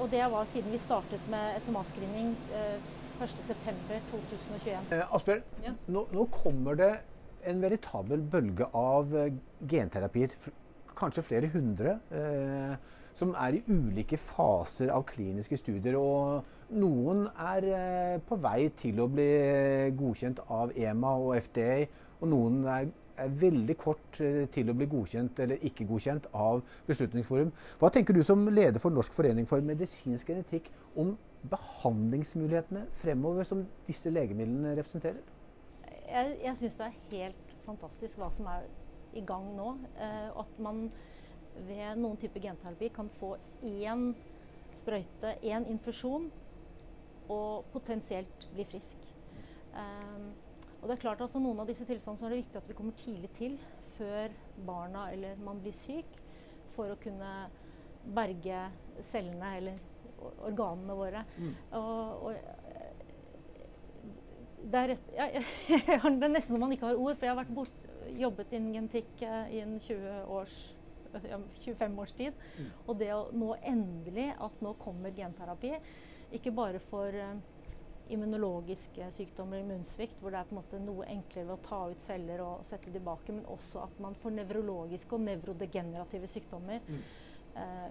og 0.00 0.08
det 0.12 0.22
var 0.32 0.48
siden 0.48 0.72
vi 0.72 0.78
startet 0.80 1.26
med 1.32 1.58
SMA-screening 1.64 2.32
eh, 2.56 2.78
1.9.2021. 3.20 4.94
Eh, 4.94 5.14
Asbjørn, 5.14 5.42
Ja. 5.64 5.74
nå, 5.92 6.06
nå 6.12 6.24
kommer 6.32 6.78
det 6.78 6.90
en 7.50 7.60
veritabel 7.60 8.22
bølge 8.32 8.68
av 8.76 9.12
eh, 9.16 9.32
genterapier. 9.68 10.32
Kanskje 11.00 11.24
flere 11.24 11.48
hundre, 11.54 11.98
eh, 12.12 12.74
som 13.16 13.32
er 13.38 13.56
i 13.56 13.62
ulike 13.68 14.18
faser 14.20 14.92
av 14.92 15.06
kliniske 15.08 15.56
studier. 15.56 15.96
Og 15.96 16.76
noen 16.76 17.26
er 17.40 17.68
eh, 17.72 18.16
på 18.26 18.36
vei 18.40 18.68
til 18.76 19.00
å 19.00 19.08
bli 19.10 19.30
godkjent 19.96 20.42
av 20.48 20.74
EMA 20.76 21.14
og 21.22 21.36
FDA, 21.40 21.86
og 22.20 22.28
noen 22.28 22.60
er, 22.68 22.90
er 23.20 23.32
veldig 23.40 23.76
kort 23.80 24.20
eh, 24.20 24.44
til 24.52 24.70
å 24.70 24.76
bli 24.76 24.88
godkjent 24.92 25.40
eller 25.40 25.64
ikke 25.70 25.88
godkjent 25.88 26.28
av 26.36 26.60
Beslutningsforum. 26.88 27.52
Hva 27.80 27.92
tenker 27.94 28.16
du 28.16 28.22
som 28.26 28.44
leder 28.52 28.82
for 28.82 28.92
Norsk 28.92 29.16
forening 29.16 29.48
for 29.48 29.64
medisinsk 29.64 30.34
genetikk 30.34 30.68
om 31.00 31.16
behandlingsmulighetene 31.50 32.84
fremover 33.00 33.48
som 33.48 33.64
disse 33.88 34.12
legemidlene 34.12 34.76
representerer? 34.76 35.24
Jeg, 36.10 36.36
jeg 36.44 36.56
syns 36.58 36.76
det 36.76 36.86
er 36.90 37.02
helt 37.14 37.58
fantastisk 37.64 38.18
hva 38.20 38.28
som 38.34 38.48
er 38.50 38.68
i 39.16 39.22
gang 39.26 39.48
nå. 39.56 39.72
Eh, 39.98 40.28
at 40.42 40.60
man 40.62 40.88
ved 41.66 41.98
noen 41.98 42.18
typer 42.20 42.42
genterapi 42.44 42.90
kan 42.94 43.10
få 43.18 43.34
én 43.66 44.12
sprøyte, 44.78 45.34
én 45.42 45.66
infusjon, 45.70 46.30
og 47.30 47.66
potensielt 47.72 48.46
bli 48.54 48.64
frisk. 48.66 49.02
Um, 49.70 50.30
og 50.80 50.88
det 50.88 50.96
er 50.96 51.02
klart 51.04 51.20
at 51.22 51.30
For 51.30 51.42
noen 51.42 51.60
av 51.62 51.68
disse 51.68 51.84
tilstandene 51.86 52.26
er 52.26 52.32
det 52.34 52.40
viktig 52.40 52.58
at 52.58 52.70
vi 52.70 52.76
kommer 52.78 52.96
tidlig 52.98 53.30
til, 53.36 53.58
før 53.94 54.32
barna 54.66 55.10
eller 55.12 55.38
man 55.44 55.60
blir 55.62 55.76
syk, 55.76 56.18
for 56.74 56.90
å 56.90 56.98
kunne 56.98 57.30
berge 58.16 58.64
cellene 59.04 59.52
eller 59.58 59.78
organene 60.48 60.96
våre. 60.96 61.22
Mm. 61.36 61.52
Og, 61.76 62.24
og, 62.24 62.56
det 64.60 64.80
er, 64.80 64.90
rett, 64.92 65.12
jeg, 65.20 65.44
jeg, 65.70 66.00
det 66.02 66.26
er 66.26 66.34
nesten 66.34 66.54
som 66.54 66.64
man 66.64 66.74
ikke 66.74 66.90
har 66.90 66.98
ord, 67.00 67.16
for 67.16 67.28
jeg 67.28 67.34
har 67.34 67.40
vært 67.42 67.54
bort, 67.60 67.79
jobbet 68.18 68.52
innen 68.56 68.74
gentikk 68.74 69.22
eh, 69.26 69.56
i 69.56 69.62
en 69.64 69.78
20 69.80 70.24
års, 70.26 70.58
25 71.64 71.98
års 71.98 72.12
tid. 72.18 72.44
Mm. 72.58 72.68
Og 72.86 72.98
det 72.98 73.12
å 73.14 73.22
nå 73.34 73.54
endelig 73.62 74.28
at 74.38 74.60
nå 74.64 74.74
kommer 74.82 75.14
genterapi, 75.14 75.74
ikke 76.30 76.52
bare 76.54 76.78
for 76.78 77.10
uh, 77.10 77.32
immunologiske 78.10 79.08
sykdommer, 79.14 79.62
immunsvikt, 79.62 80.20
hvor 80.20 80.34
det 80.34 80.40
er 80.40 80.48
på 80.48 80.54
en 80.54 80.60
måte 80.60 80.80
noe 80.82 81.06
enklere 81.10 81.48
ved 81.48 81.56
å 81.56 81.64
ta 81.66 81.80
ut 81.90 82.02
celler 82.02 82.42
og 82.44 82.64
sette 82.66 82.92
tilbake, 82.92 83.34
men 83.34 83.46
også 83.50 83.84
at 83.84 84.00
man 84.02 84.16
får 84.18 84.34
nevrologiske 84.38 85.16
og 85.16 85.24
nevrodegenerative 85.28 86.30
sykdommer. 86.30 86.86
Mm. 86.86 87.02
eh, 87.62 87.88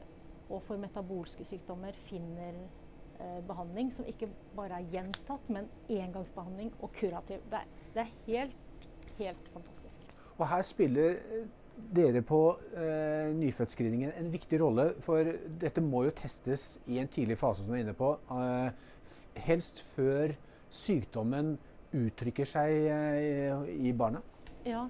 og 0.50 0.64
for 0.66 0.82
metabolske 0.82 1.46
sykdommer 1.46 1.98
finner 2.08 2.56
eh, 3.22 3.40
behandling 3.48 3.92
som 3.94 4.08
ikke 4.10 4.32
bare 4.58 4.80
er 4.80 4.90
gjentatt, 4.96 5.52
men 5.54 5.70
engangsbehandling 5.94 6.74
og 6.80 6.92
kurativ. 6.98 7.44
Det 7.52 7.62
er, 7.62 7.76
det 7.94 8.06
er 8.06 8.16
helt, 8.26 8.88
helt 9.20 9.52
fantastisk. 9.54 9.99
Og 10.40 10.46
her 10.48 10.64
spiller 10.64 11.20
eh, 11.20 11.48
dere 11.96 12.22
på 12.26 12.42
eh, 12.78 13.30
nyfødtscreeningen 13.36 14.14
en 14.20 14.32
viktig 14.34 14.60
rolle, 14.62 14.94
for 15.04 15.28
dette 15.62 15.84
må 15.84 16.06
jo 16.08 16.16
testes 16.16 16.78
i 16.88 17.00
en 17.02 17.12
tidlig 17.12 17.38
fase, 17.40 17.64
som 17.64 17.72
du 17.72 17.78
er 17.78 17.84
inne 17.84 17.98
på. 17.98 18.14
Eh, 18.36 18.72
helst 19.50 19.84
før 19.96 20.34
sykdommen 20.74 21.58
uttrykker 21.96 22.48
seg 22.48 22.90
eh, 22.94 23.70
i 23.90 23.94
barna. 23.98 24.22
Ja, 24.68 24.86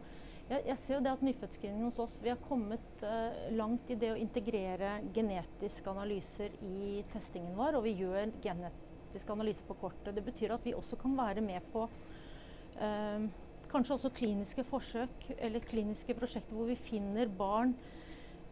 jeg, 0.50 0.64
jeg, 0.66 0.78
ser 0.82 0.98
jo 0.98 1.02
det 1.06 1.14
at 1.14 1.24
Nyfødtscreeningen 1.24 1.88
hos 1.88 2.02
oss 2.04 2.18
vi 2.24 2.32
har 2.34 2.40
kommet 2.42 3.04
eh, 3.06 3.50
langt 3.56 3.92
i 3.94 3.98
det 4.00 4.14
å 4.16 4.20
integrere 4.20 4.98
genetiske 5.16 5.92
analyser 5.92 6.56
i 6.66 7.04
testingen 7.14 7.54
vår. 7.58 7.80
Og 7.80 7.86
vi 7.86 7.96
gjør 8.02 8.34
genetiske 8.44 9.36
analyser 9.36 9.68
på 9.70 9.78
kortet. 9.86 10.16
Det 10.18 10.26
betyr 10.26 10.56
at 10.58 10.66
vi 10.66 10.76
også 10.78 11.00
kan 11.00 11.16
være 11.18 11.46
med 11.46 11.70
på 11.74 11.86
uh, 11.86 13.30
kanskje 13.70 13.96
også 13.96 14.12
kliniske 14.18 14.66
forsøk 14.68 15.30
eller 15.38 15.66
kliniske 15.66 16.16
prosjekter 16.18 16.58
hvor 16.58 16.70
vi 16.70 16.78
finner 16.80 17.30
barn 17.30 17.76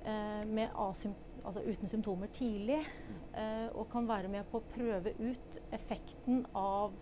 uh, 0.06 0.70
altså 0.78 1.64
uten 1.66 1.88
symptomer 1.88 2.28
tidlig. 2.34 2.80
og 3.74 3.86
kan 3.92 4.08
være 4.08 4.28
med 4.28 4.48
på 4.52 4.58
å 4.58 4.68
prøve 4.72 5.14
ut 5.20 5.60
effekten 5.72 6.42
av 6.58 6.96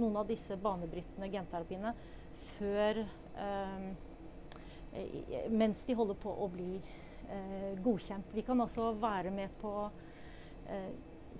noen 0.00 0.16
av 0.16 0.26
disse 0.26 0.56
banebrytende 0.56 1.28
genterapiene 1.30 1.92
før 2.56 3.02
Eh, 4.92 5.50
mens 5.50 5.84
de 5.84 5.96
holder 5.96 6.18
på 6.20 6.32
å 6.44 6.48
bli 6.52 6.74
eh, 6.76 7.72
godkjent. 7.82 8.34
Vi 8.36 8.44
kan 8.44 8.60
også 8.60 8.90
være 9.00 9.32
med 9.32 9.54
på 9.60 9.72
eh, 10.68 10.90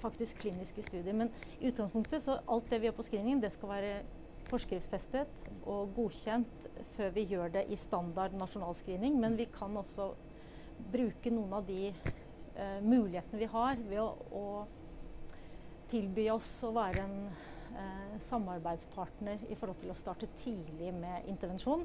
faktisk 0.00 0.40
kliniske 0.40 0.84
studier. 0.86 1.12
Men 1.16 1.32
i 1.60 1.68
utgangspunktet 1.68 2.24
så 2.24 2.38
alt 2.46 2.70
det 2.70 2.80
vi 2.80 2.88
gjør 2.88 2.96
på 2.96 3.06
screeningen, 3.06 3.42
det 3.44 3.52
skal 3.52 3.74
være 3.74 3.92
forskriftsfestet 4.48 5.46
og 5.68 5.94
godkjent 5.96 6.68
før 6.96 7.14
vi 7.14 7.26
gjør 7.30 7.54
det 7.56 7.66
i 7.72 7.78
standard 7.80 8.34
nasjonal 8.36 8.76
screening. 8.76 9.18
Men 9.20 9.38
vi 9.38 9.48
kan 9.52 9.76
også 9.76 10.12
bruke 10.92 11.32
noen 11.32 11.52
av 11.56 11.66
de 11.68 11.88
eh, 11.90 12.78
mulighetene 12.82 13.40
vi 13.40 13.50
har 13.52 13.80
ved 13.86 14.00
å, 14.02 14.08
å 14.32 14.46
tilby 15.92 16.28
oss 16.32 16.48
å 16.66 16.72
være 16.74 17.04
en 17.04 17.18
eh, 17.28 18.14
samarbeidspartner 18.28 19.46
i 19.50 19.58
forhold 19.58 19.82
til 19.82 19.92
å 19.92 19.98
starte 19.98 20.30
tidlig 20.40 20.92
med 20.96 21.28
intervensjon 21.30 21.84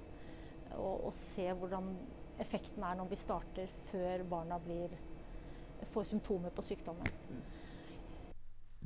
og, 0.78 0.96
og, 0.96 1.12
se 1.16 1.48
hvordan 1.52 1.92
effekten 2.42 2.84
er 2.86 2.98
når 3.00 3.12
vi 3.12 3.20
starter 3.20 3.78
før 3.90 4.24
barna 4.30 4.60
blir, 4.62 4.92
får 5.94 6.10
symptomer 6.12 6.54
på 6.54 6.66
sykdommen. 6.66 7.10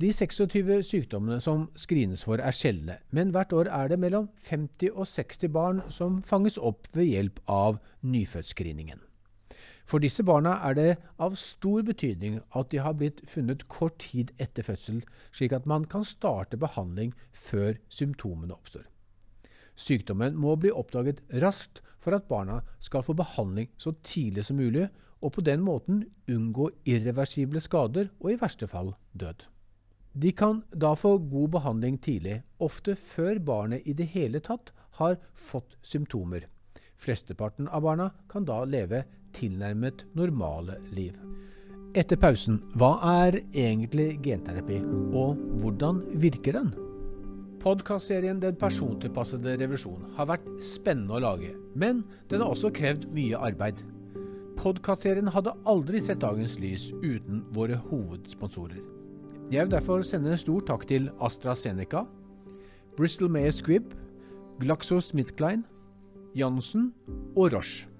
De 0.02 0.08
26 0.10 0.80
sykdommene 0.82 1.36
som 1.38 1.68
screenes 1.78 2.24
for, 2.26 2.40
er 2.42 2.54
sjeldne, 2.56 2.96
men 3.14 3.30
hvert 3.30 3.52
år 3.54 3.68
er 3.70 3.92
det 3.92 4.00
mellom 4.02 4.24
50 4.48 4.96
og 4.96 5.06
60 5.06 5.50
barn 5.54 5.82
som 5.94 6.16
fanges 6.26 6.56
opp 6.58 6.88
ved 6.96 7.06
hjelp 7.06 7.38
av 7.46 7.78
nyfødtscreeningen. 8.02 8.98
For 9.86 10.02
disse 10.02 10.24
barna 10.26 10.56
er 10.66 10.74
det 10.74 10.88
av 11.22 11.36
stor 11.38 11.84
betydning 11.86 12.40
at 12.58 12.72
de 12.72 12.80
har 12.82 12.96
blitt 12.98 13.20
funnet 13.30 13.62
kort 13.70 14.00
tid 14.02 14.32
etter 14.42 14.66
fødsel, 14.66 15.04
slik 15.30 15.54
at 15.54 15.70
man 15.70 15.86
kan 15.86 16.06
starte 16.08 16.58
behandling 16.58 17.14
før 17.30 17.78
symptomene 17.92 18.56
oppstår. 18.56 18.88
Sykdommen 19.78 20.34
må 20.34 20.56
bli 20.58 20.74
oppdaget 20.74 21.22
raskt 21.44 21.78
for 22.02 22.16
at 22.18 22.26
barna 22.26 22.58
skal 22.82 23.06
få 23.06 23.14
behandling 23.14 23.70
så 23.78 23.94
tidlig 24.02 24.48
som 24.48 24.58
mulig, 24.58 24.88
og 25.22 25.36
på 25.36 25.46
den 25.46 25.62
måten 25.62 26.02
unngå 26.26 26.72
irreversible 26.90 27.62
skader 27.62 28.10
og 28.18 28.32
i 28.32 28.38
verste 28.40 28.66
fall 28.66 28.96
død. 29.14 29.51
De 30.12 30.32
kan 30.32 30.62
da 30.70 30.92
få 30.96 31.16
god 31.18 31.54
behandling 31.56 31.96
tidlig, 31.98 32.42
ofte 32.60 32.96
før 32.96 33.38
barnet 33.40 33.86
i 33.88 33.94
det 33.96 34.10
hele 34.12 34.42
tatt 34.44 34.72
har 35.00 35.16
fått 35.32 35.78
symptomer. 35.82 36.46
Flesteparten 37.00 37.68
av 37.68 37.82
barna 37.82 38.10
kan 38.28 38.44
da 38.44 38.62
leve 38.68 39.04
tilnærmet 39.32 40.04
normale 40.14 40.76
liv. 40.92 41.16
Etter 41.96 42.16
pausen, 42.20 42.60
hva 42.76 42.94
er 43.24 43.40
egentlig 43.52 44.20
genterapi, 44.24 44.78
og 45.16 45.40
hvordan 45.60 46.04
virker 46.20 46.56
den? 46.60 46.70
Podkastserien 47.62 48.40
Den 48.42 48.56
persontilpassede 48.58 49.54
revisjon 49.60 50.08
har 50.16 50.28
vært 50.32 50.48
spennende 50.64 51.18
å 51.18 51.22
lage, 51.22 51.52
men 51.78 52.02
den 52.28 52.42
har 52.42 52.52
også 52.52 52.72
krevd 52.74 53.06
mye 53.14 53.38
arbeid. 53.38 53.84
Podkastserien 54.58 55.30
hadde 55.34 55.54
aldri 55.68 56.00
sett 56.02 56.24
dagens 56.24 56.58
lys 56.62 56.90
uten 57.04 57.44
våre 57.54 57.78
hovedsponsorer. 57.88 58.91
Jeg 59.52 59.66
vil 59.66 59.72
derfor 59.74 60.00
sende 60.00 60.30
en 60.32 60.40
stor 60.40 60.62
takk 60.64 60.86
til 60.88 61.10
AstraZeneca, 61.20 62.06
Bristol 62.96 63.28
Mayer 63.28 63.52
Squibb, 63.52 63.90
GlaxoSmithKline, 64.62 65.66
Jansen 66.32 66.86
og 67.36 67.50
Roche. 67.52 67.90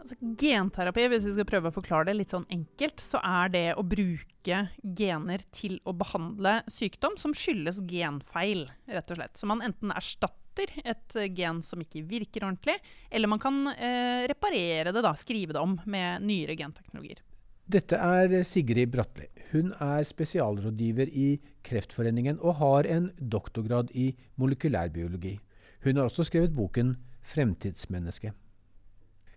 Altså, 0.00 0.16
genterapi, 0.40 1.04
hvis 1.12 1.26
vi 1.28 1.34
skal 1.34 1.48
prøve 1.50 1.68
å 1.68 1.74
forklare 1.76 2.08
det 2.08 2.14
litt 2.16 2.32
sånn 2.32 2.48
enkelt, 2.56 3.04
så 3.04 3.20
er 3.20 3.52
det 3.52 3.66
å 3.76 3.84
bruke 3.84 4.62
gener 4.80 5.44
til 5.52 5.76
å 5.84 5.92
behandle 5.92 6.62
sykdom 6.72 7.18
som 7.20 7.36
skyldes 7.36 7.82
genfeil, 7.90 8.64
rett 8.88 9.12
og 9.12 9.20
slett. 9.20 9.36
Så 9.36 9.50
man 9.50 9.60
enten 9.66 9.92
erstatter 9.92 10.72
et 10.88 11.18
gen 11.36 11.60
som 11.60 11.84
ikke 11.84 12.06
virker 12.08 12.48
ordentlig, 12.48 12.78
eller 13.12 13.28
man 13.28 13.44
kan 13.44 13.60
eh, 13.76 14.24
reparere 14.32 14.88
det, 14.88 15.04
da, 15.04 15.12
skrive 15.20 15.52
det 15.52 15.60
om 15.60 15.76
med 15.84 16.24
nyere 16.24 16.56
genteknologier. 16.56 17.20
Dette 17.70 17.94
er 17.94 18.42
Sigrid 18.42 18.90
Bratli. 18.90 19.28
Hun 19.52 19.70
er 19.80 20.02
spesialrådgiver 20.02 21.06
i 21.06 21.40
Kreftforeningen 21.62 22.40
og 22.40 22.56
har 22.58 22.88
en 22.90 23.10
doktorgrad 23.32 23.92
i 23.94 24.16
molekylærbiologi. 24.36 25.38
Hun 25.84 25.96
har 25.96 26.02
også 26.02 26.24
skrevet 26.24 26.54
boken 26.54 26.96
'Fremtidsmenneske'. 27.22 28.32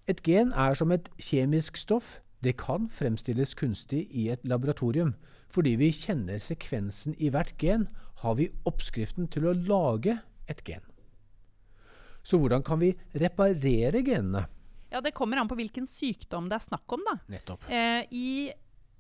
Et 0.08 0.24
gen 0.24 0.52
er 0.52 0.74
som 0.74 0.92
et 0.92 1.10
kjemisk 1.18 1.78
stoff. 1.78 2.20
Det 2.44 2.58
kan 2.58 2.90
fremstilles 2.90 3.54
kunstig 3.54 4.08
i 4.12 4.30
et 4.30 4.40
laboratorium. 4.44 5.16
Fordi 5.50 5.70
vi 5.70 5.92
kjenner 5.92 6.40
sekvensen 6.40 7.16
i 7.18 7.30
hvert 7.30 7.58
gen, 7.58 7.88
har 8.18 8.34
vi 8.34 8.50
oppskriften 8.66 9.28
til 9.28 9.46
å 9.48 9.54
lage 9.54 10.20
et 10.50 10.64
gen. 10.64 10.82
Så 12.24 12.38
hvordan 12.38 12.64
kan 12.64 12.80
vi 12.80 12.96
reparere 13.16 14.04
genene? 14.04 14.46
Ja, 14.96 15.02
Det 15.04 15.12
kommer 15.12 15.42
an 15.42 15.50
på 15.52 15.58
hvilken 15.60 15.84
sykdom 15.92 16.46
det 16.48 16.56
er 16.56 16.64
snakk 16.70 16.94
om. 16.96 17.02
da. 17.04 17.18
Nettopp. 17.34 17.66
Eh, 17.68 18.06
I 18.16 18.54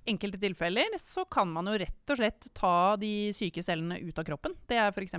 enkelte 0.06 0.38
tilfeller 0.38 0.98
så 1.00 1.24
kan 1.32 1.48
man 1.50 1.70
jo 1.72 1.78
rett 1.80 2.12
og 2.12 2.20
slett 2.20 2.50
ta 2.54 2.98
de 3.00 3.32
syke 3.34 3.64
cellene 3.64 4.02
ut 4.04 4.20
av 4.20 4.28
kroppen. 4.28 4.58
Det 4.68 4.76
er 4.76 4.92
f.eks. 4.92 5.16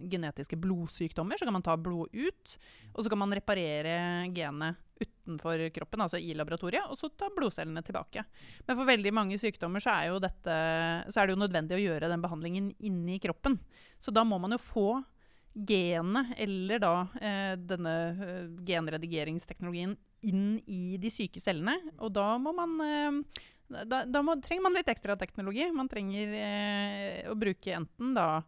genetiske 0.00 0.56
blodsykdommer. 0.58 1.36
Så 1.36 1.44
kan 1.44 1.54
man 1.54 1.66
ta 1.66 1.76
blod 1.76 2.08
ut, 2.16 2.56
og 2.94 3.04
så 3.04 3.12
kan 3.12 3.20
man 3.20 3.36
reparere 3.36 3.98
genet 4.34 4.80
utenfor 4.96 5.60
kroppen, 5.76 6.00
altså 6.00 6.16
i 6.16 6.32
laboratoriet, 6.32 6.88
og 6.88 6.96
så 6.96 7.10
ta 7.12 7.28
blodcellene 7.36 7.82
tilbake. 7.84 8.24
Men 8.64 8.78
for 8.78 8.88
veldig 8.88 9.12
mange 9.12 9.36
sykdommer 9.38 9.84
så 9.84 9.98
er, 10.00 10.16
dette, 10.24 10.56
så 11.12 11.20
er 11.20 11.28
det 11.28 11.36
jo 11.36 11.42
nødvendig 11.44 11.76
å 11.76 11.82
gjøre 11.82 12.08
den 12.08 12.24
behandlingen 12.24 12.72
inni 12.80 13.20
kroppen. 13.20 13.58
Så 14.00 14.14
da 14.16 14.24
må 14.24 14.40
man 14.40 14.56
jo 14.56 14.62
få 14.62 14.88
genet, 15.56 16.34
eller 16.36 16.80
da 16.82 16.92
eh, 17.20 17.54
denne 17.56 17.94
eh, 18.12 18.48
genredigeringsteknologien, 18.68 19.96
inn 20.26 20.56
i 20.66 20.96
de 21.00 21.10
syke 21.12 21.42
cellene. 21.42 21.76
Og 22.00 22.12
da 22.16 22.32
må 22.40 22.54
man 22.56 22.76
eh, 22.84 23.42
da, 23.84 24.04
da 24.06 24.22
må, 24.22 24.36
trenger 24.42 24.66
man 24.68 24.76
litt 24.76 24.90
ekstra 24.90 25.16
teknologi. 25.18 25.66
Man 25.74 25.90
trenger 25.90 26.36
eh, 26.40 27.24
å 27.30 27.34
bruke 27.38 27.74
enten 27.76 28.14
da 28.16 28.42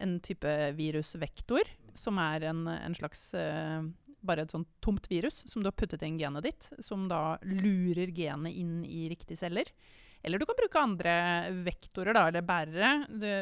en 0.00 0.18
type 0.24 0.50
virusvektor, 0.78 1.68
som 1.98 2.20
er 2.22 2.46
en, 2.48 2.62
en 2.70 2.94
slags 2.96 3.32
eh, 3.36 3.82
bare 4.20 4.44
et 4.44 4.52
sånt 4.52 4.68
tomt 4.84 5.08
virus 5.10 5.42
som 5.48 5.62
du 5.62 5.68
har 5.68 5.76
puttet 5.76 6.04
inn 6.06 6.20
genet 6.20 6.46
ditt, 6.46 6.68
som 6.84 7.08
da 7.10 7.38
lurer 7.42 8.12
genet 8.14 8.56
inn 8.56 8.80
i 8.84 9.08
riktige 9.10 9.40
celler. 9.40 9.68
Eller 10.22 10.38
du 10.38 10.44
kan 10.46 10.58
bruke 10.58 10.80
andre 10.80 11.14
vektorer, 11.64 12.12
da, 12.16 12.26
eller 12.28 12.44
bærere. 12.44 12.90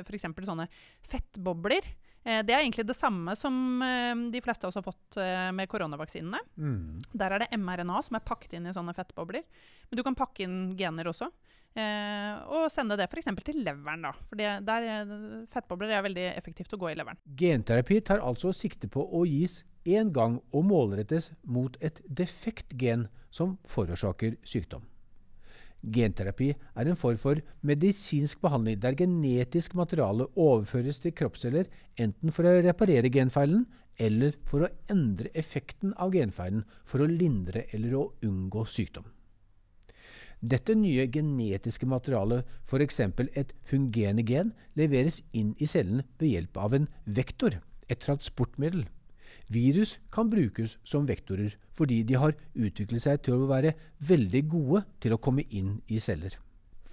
F.eks. 0.07 0.29
sånne 0.47 0.69
fettbobler. 1.03 1.87
Eh, 2.29 2.43
det 2.45 2.55
er 2.55 2.63
egentlig 2.63 2.85
det 2.89 2.97
samme 2.97 3.35
som 3.39 3.83
eh, 3.85 4.15
de 4.33 4.43
fleste 4.45 4.67
av 4.67 4.73
oss 4.73 4.79
har 4.79 4.85
fått 4.85 5.17
eh, 5.23 5.49
med 5.55 5.69
koronavaksinene. 5.71 6.41
Mm. 6.61 6.99
Der 7.13 7.35
er 7.35 7.45
det 7.45 7.57
mRNA 7.57 8.03
som 8.05 8.19
er 8.19 8.27
pakket 8.27 8.59
inn 8.59 8.69
i 8.69 8.75
sånne 8.77 8.95
fettbobler. 8.97 9.47
Men 9.89 10.01
du 10.01 10.05
kan 10.05 10.19
pakke 10.19 10.45
inn 10.45 10.59
gener 10.79 11.09
også. 11.09 11.31
og 11.79 12.65
sende 12.73 12.97
det 12.99 13.07
f.eks. 13.07 13.29
til 13.47 13.61
leveren. 13.63 14.03
da. 14.03 14.13
For 14.27 14.37
der, 14.37 15.13
fettbobler 15.53 15.93
er 15.95 16.03
veldig 16.03 16.27
effektivt 16.35 16.75
å 16.75 16.81
gå 16.81 16.91
i 16.91 16.97
leveren. 16.99 17.21
Genterapi 17.39 18.01
tar 18.03 18.25
altså 18.25 18.53
sikte 18.53 18.91
på 18.91 19.05
å 19.05 19.23
gis 19.29 19.63
én 19.87 20.11
gang 20.13 20.41
og 20.53 20.67
målrettes 20.69 21.31
mot 21.45 21.77
et 21.81 22.03
defekt 22.05 22.75
gen 22.75 23.07
som 23.31 23.57
forårsaker 23.69 24.37
sykdom. 24.43 24.83
Genterapi 25.83 26.49
er 26.53 26.89
en 26.91 26.99
form 26.99 27.19
for 27.21 27.41
medisinsk 27.63 28.41
behandling 28.43 28.81
der 28.83 28.97
genetisk 28.99 29.77
materiale 29.79 30.27
overføres 30.35 30.99
til 31.03 31.15
kroppsceller 31.15 31.69
enten 32.01 32.35
for 32.35 32.49
å 32.49 32.57
reparere 32.65 33.13
genfeilen 33.15 33.67
eller 33.99 34.35
for 34.47 34.67
å 34.67 34.73
endre 34.91 35.31
effekten 35.39 35.95
av 35.99 36.13
genfeilen 36.15 36.65
for 36.87 37.03
å 37.03 37.11
lindre 37.11 37.67
eller 37.75 37.95
å 37.99 38.05
unngå 38.27 38.65
sykdom. 38.67 39.07
Dette 40.39 40.75
nye 40.79 41.09
genetiske 41.11 41.87
materialet, 41.91 42.47
f.eks. 42.71 43.01
et 43.35 43.55
fungerende 43.67 44.23
gen, 44.23 44.53
leveres 44.79 45.23
inn 45.35 45.57
i 45.59 45.67
cellen 45.67 46.05
ved 46.21 46.31
hjelp 46.31 46.61
av 46.63 46.77
en 46.79 46.87
vektor, 47.05 47.59
et 47.91 47.99
transportmiddel. 47.99 48.87
Virus 49.51 49.97
kan 50.15 50.31
brukes 50.31 50.77
som 50.87 51.09
vektorer 51.09 51.57
fordi 51.79 52.03
de 52.03 52.19
har 52.19 52.35
utviklet 52.59 53.05
seg 53.05 53.23
til 53.23 53.39
å 53.39 53.49
være 53.51 53.77
veldig 54.11 54.45
gode 54.51 54.85
til 55.03 55.15
å 55.15 55.23
komme 55.23 55.47
inn 55.55 55.77
i 55.87 56.03
celler. 56.03 56.35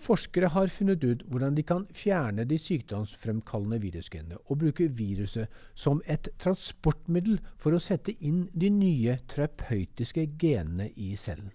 Forskere 0.06 0.52
har 0.54 0.70
funnet 0.70 1.04
ut 1.04 1.24
hvordan 1.32 1.56
de 1.58 1.64
kan 1.66 1.86
fjerne 1.96 2.46
de 2.46 2.58
sykdomsfremkallende 2.62 3.80
virusgenene 3.82 4.38
og 4.44 4.60
bruke 4.62 4.90
viruset 5.00 5.54
som 5.74 6.02
et 6.06 6.30
transportmiddel 6.42 7.40
for 7.58 7.74
å 7.74 7.82
sette 7.82 8.14
inn 8.20 8.44
de 8.54 8.70
nye 8.70 9.18
terapeutiske 9.32 10.28
genene 10.42 10.92
i 10.96 11.16
cellen. 11.18 11.50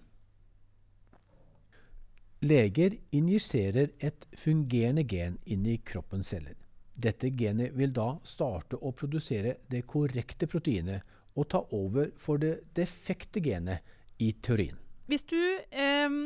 Leger 2.41 2.97
injiserer 3.13 3.93
et 4.01 4.25
fungerende 4.33 5.05
gen 5.05 5.37
inn 5.45 5.67
i 5.69 5.77
kroppens 5.85 6.33
celler. 6.33 6.57
Dette 7.01 7.29
genet 7.37 7.77
vil 7.77 7.93
da 7.93 8.15
starte 8.25 8.81
å 8.81 8.91
produsere 8.97 9.59
det 9.69 9.85
korrekte 9.87 10.49
proteinet 10.49 11.05
og 11.35 11.47
ta 11.51 11.63
over 11.75 12.11
for 12.19 12.41
det 12.41 12.57
defekte 12.77 13.43
genet 13.43 13.85
i 14.21 14.31
teorien. 14.43 14.77
Hvis 15.11 15.25
du 15.27 15.39
eh, 15.39 16.17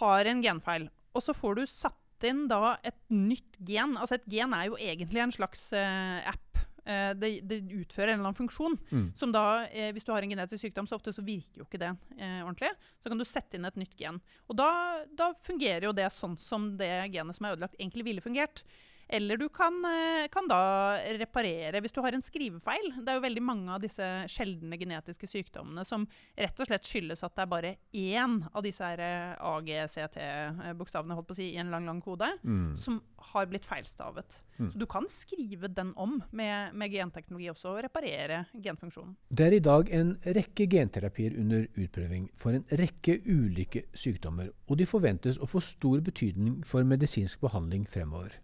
har 0.00 0.30
en 0.30 0.42
genfeil, 0.44 0.88
og 1.14 1.22
så 1.22 1.34
får 1.36 1.60
du 1.60 1.66
satt 1.68 2.00
inn 2.24 2.46
da 2.48 2.78
et 2.86 2.96
nytt 3.12 3.58
gen 3.66 3.98
Altså 4.00 4.16
et 4.16 4.28
gen 4.32 4.54
er 4.56 4.70
jo 4.70 4.78
egentlig 4.80 5.20
en 5.20 5.34
slags 5.34 5.66
eh, 5.76 6.30
app. 6.30 6.60
Eh, 6.84 7.10
det, 7.16 7.30
det, 7.48 7.60
utfører 7.72 8.12
en 8.12 8.18
eller 8.18 8.30
annen 8.30 8.38
funksjon. 8.38 8.78
Mm. 8.90 9.06
som 9.16 9.32
da, 9.32 9.66
eh, 9.72 9.90
Hvis 9.92 10.04
du 10.04 10.12
har 10.12 10.24
en 10.24 10.32
genetisk 10.34 10.66
sykdom, 10.66 10.88
så 10.88 10.98
ofte 10.98 11.14
så 11.16 11.24
virker 11.24 11.62
jo 11.62 11.68
ikke 11.68 11.80
det 11.80 11.92
eh, 12.18 12.40
ordentlig. 12.44 12.72
Så 13.02 13.12
kan 13.12 13.20
du 13.20 13.26
sette 13.28 13.58
inn 13.58 13.68
et 13.68 13.78
nytt 13.80 13.96
gen. 13.98 14.20
Og 14.48 14.58
da, 14.60 14.70
da 15.16 15.32
fungerer 15.46 15.88
jo 15.88 15.94
det 15.96 16.10
sånn 16.12 16.36
som 16.40 16.74
det 16.80 16.92
genet 17.14 17.38
som 17.38 17.48
er 17.48 17.56
ødelagt, 17.56 17.78
egentlig 17.80 18.08
ville 18.08 18.24
fungert. 18.24 18.64
Eller 19.08 19.36
du 19.40 19.48
kan, 19.52 19.76
eh, 19.84 20.28
kan, 20.32 20.48
da 20.48 20.96
reparere 21.18 21.80
hvis 21.84 21.94
du 21.94 22.00
har 22.04 22.16
en 22.16 22.24
skrivefeil. 22.24 22.90
Det 23.00 23.10
er 23.10 23.18
jo 23.18 23.24
veldig 23.26 23.44
mange 23.44 23.72
av 23.74 23.82
disse 23.82 24.06
sjeldne 24.32 24.78
genetiske 24.80 25.28
sykdommene 25.30 25.84
som 25.88 26.06
rett 26.36 26.60
og 26.60 26.68
slett 26.68 26.88
skyldes 26.88 27.24
at 27.26 27.34
det 27.36 27.44
er 27.44 27.52
bare 27.52 27.74
én 27.92 28.38
av 28.52 28.64
disse 28.64 28.92
eh, 28.94 29.34
AGCT-bokstavene 29.38 31.18
holdt 31.18 31.30
på 31.30 31.36
å 31.36 31.40
si, 31.40 31.50
i 31.54 31.60
en 31.60 31.72
lang 31.74 31.88
lang 31.88 32.00
kode 32.04 32.30
mm. 32.42 32.74
som 32.80 33.00
har 33.32 33.48
blitt 33.50 33.66
feilstavet. 33.66 34.40
Mm. 34.58 34.70
Så 34.70 34.78
du 34.78 34.86
kan 34.86 35.08
skrive 35.10 35.68
den 35.68 35.92
om 35.96 36.20
med, 36.30 36.74
med, 36.74 36.92
genteknologi 36.92 37.48
også, 37.50 37.74
og 37.74 37.82
reparere 37.88 38.44
genfunksjonen. 38.52 39.16
Det 39.28 39.48
er 39.48 39.56
i 39.56 39.64
dag 39.64 39.90
en 39.96 40.14
rekke 40.36 40.68
genterapier 40.70 41.36
under 41.40 41.66
utprøving 41.74 42.28
for 42.38 42.56
en 42.56 42.66
rekke 42.70 43.18
ulike 43.26 43.86
sykdommer, 43.96 44.52
og 44.68 44.78
de 44.78 44.88
forventes 44.88 45.40
å 45.40 45.50
få 45.50 45.62
stor 45.64 46.04
betydning 46.04 46.62
for 46.68 46.86
medisinsk 46.86 47.42
behandling 47.44 47.88
fremover. 47.90 48.38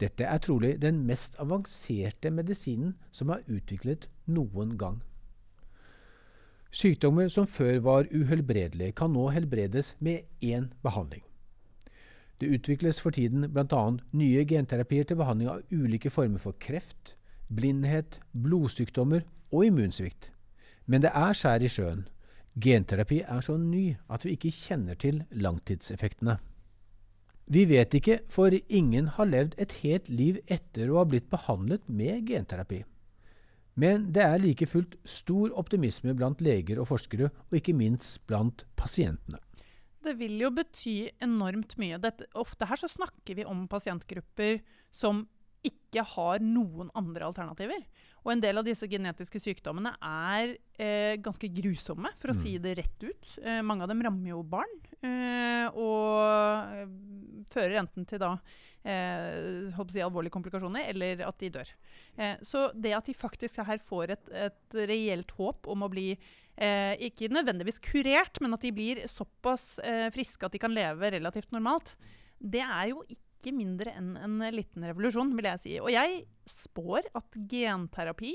Dette 0.00 0.24
er 0.24 0.40
trolig 0.40 0.78
den 0.80 1.02
mest 1.06 1.36
avanserte 1.42 2.30
medisinen 2.32 2.94
som 3.12 3.32
er 3.34 3.44
utviklet 3.48 4.08
noen 4.26 4.76
gang. 4.80 5.00
Sykdommer 6.70 7.28
som 7.28 7.48
før 7.50 7.80
var 7.82 8.08
uhelbredelige, 8.14 8.94
kan 8.94 9.12
nå 9.12 9.28
helbredes 9.34 9.96
med 9.98 10.22
én 10.40 10.70
behandling. 10.82 11.24
Det 12.40 12.48
utvikles 12.48 13.00
for 13.00 13.10
tiden 13.10 13.50
bl.a. 13.52 13.82
nye 14.16 14.44
genterapier 14.48 15.04
til 15.04 15.18
behandling 15.20 15.50
av 15.50 15.74
ulike 15.74 16.10
former 16.10 16.40
for 16.40 16.56
kreft, 16.62 17.16
blindhet, 17.52 18.20
blodsykdommer 18.32 19.26
og 19.50 19.66
immunsvikt. 19.66 20.30
Men 20.86 21.02
det 21.02 21.10
er 21.14 21.36
skjær 21.36 21.66
i 21.66 21.68
sjøen. 21.68 22.06
Genterapi 22.60 23.20
er 23.26 23.42
så 23.44 23.58
ny 23.60 23.96
at 24.08 24.24
vi 24.24 24.36
ikke 24.38 24.54
kjenner 24.54 24.96
til 24.98 25.24
langtidseffektene. 25.30 26.38
Vi 27.50 27.64
vet 27.66 27.94
ikke, 27.98 28.20
for 28.30 28.54
ingen 28.54 29.08
har 29.16 29.26
levd 29.26 29.56
et 29.58 29.72
helt 29.82 30.06
liv 30.06 30.36
etter 30.46 30.90
å 30.92 31.00
ha 31.00 31.06
blitt 31.10 31.26
behandlet 31.32 31.88
med 31.90 32.28
genterapi. 32.30 32.84
Men 33.80 34.04
det 34.14 34.22
er 34.22 34.42
like 34.42 34.68
fullt 34.70 34.94
stor 35.08 35.50
optimisme 35.58 36.14
blant 36.14 36.42
leger 36.44 36.78
og 36.78 36.86
forskere, 36.92 37.30
og 37.50 37.58
ikke 37.58 37.74
minst 37.74 38.20
blant 38.30 38.62
pasientene. 38.78 39.40
Det 40.00 40.14
vil 40.20 40.38
jo 40.40 40.52
bety 40.54 40.94
enormt 41.20 41.74
mye. 41.80 41.98
Dette, 42.00 42.28
ofte 42.38 42.68
her 42.70 42.78
så 42.78 42.88
snakker 42.88 43.40
vi 43.40 43.48
om 43.48 43.66
pasientgrupper 43.70 44.62
som 44.94 45.26
ikke 45.66 46.04
har 46.14 46.40
noen 46.40 46.88
andre 46.96 47.26
alternativer. 47.26 47.82
Og 48.22 48.32
en 48.32 48.42
del 48.46 48.60
av 48.60 48.64
disse 48.64 48.86
genetiske 48.88 49.42
sykdommene 49.42 49.92
er 50.00 50.54
eh, 50.80 51.18
ganske 51.20 51.50
grusomme, 51.52 52.14
for 52.20 52.32
å 52.32 52.36
mm. 52.36 52.40
si 52.40 52.54
det 52.62 52.78
rett 52.78 53.04
ut. 53.04 53.34
Eh, 53.42 53.60
mange 53.66 53.84
av 53.84 53.92
dem 53.92 54.06
rammer 54.06 54.32
jo 54.32 54.40
barn, 54.46 54.72
og 55.06 56.74
eh, 56.74 56.90
fører 57.52 57.78
enten 57.80 58.04
til 58.08 58.20
da 58.20 58.34
eh, 58.84 59.80
si 59.92 60.02
alvorlige 60.04 60.34
komplikasjoner, 60.34 60.90
eller 60.92 61.24
at 61.26 61.40
de 61.40 61.52
dør. 61.54 61.72
Eh, 62.16 62.36
så 62.46 62.68
det 62.74 62.92
at 62.96 63.08
de 63.08 63.16
faktisk 63.16 63.62
her 63.64 63.80
får 63.84 64.16
et, 64.16 64.30
et 64.48 64.78
reelt 64.90 65.32
håp 65.38 65.70
om 65.70 65.86
å 65.86 65.92
bli 65.92 66.12
ikke 66.60 67.30
nødvendigvis 67.32 67.78
kurert, 67.80 68.36
men 68.44 68.52
at 68.52 68.60
de 68.60 68.68
blir 68.76 68.98
såpass 69.08 69.78
friske 70.12 70.44
at 70.44 70.52
de 70.52 70.58
kan 70.60 70.74
leve 70.76 71.08
relativt 71.14 71.54
normalt, 71.54 71.94
det 72.36 72.60
er 72.60 72.90
jo 72.90 72.98
ikke 73.08 73.54
mindre 73.56 73.94
enn 73.96 74.10
en 74.20 74.34
liten 74.52 74.84
revolusjon, 74.84 75.32
vil 75.38 75.48
jeg 75.48 75.62
si. 75.62 75.72
Og 75.80 75.88
jeg 75.94 76.26
spår 76.44 77.08
at 77.16 77.38
genterapi 77.48 78.34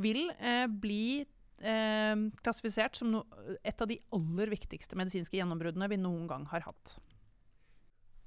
vil 0.00 0.30
eh, 0.38 0.66
bli 0.66 1.24
eh, 1.60 2.14
klassifisert 2.42 2.96
som 2.96 3.10
no, 3.12 3.24
et 3.64 3.80
av 3.80 3.90
de 3.90 4.00
aller 4.14 4.52
viktigste 4.52 4.98
medisinske 4.98 5.36
gjennombruddene 5.36 5.90
vi 5.92 6.00
noen 6.00 6.28
gang 6.30 6.46
har 6.52 6.64
hatt. 6.68 6.96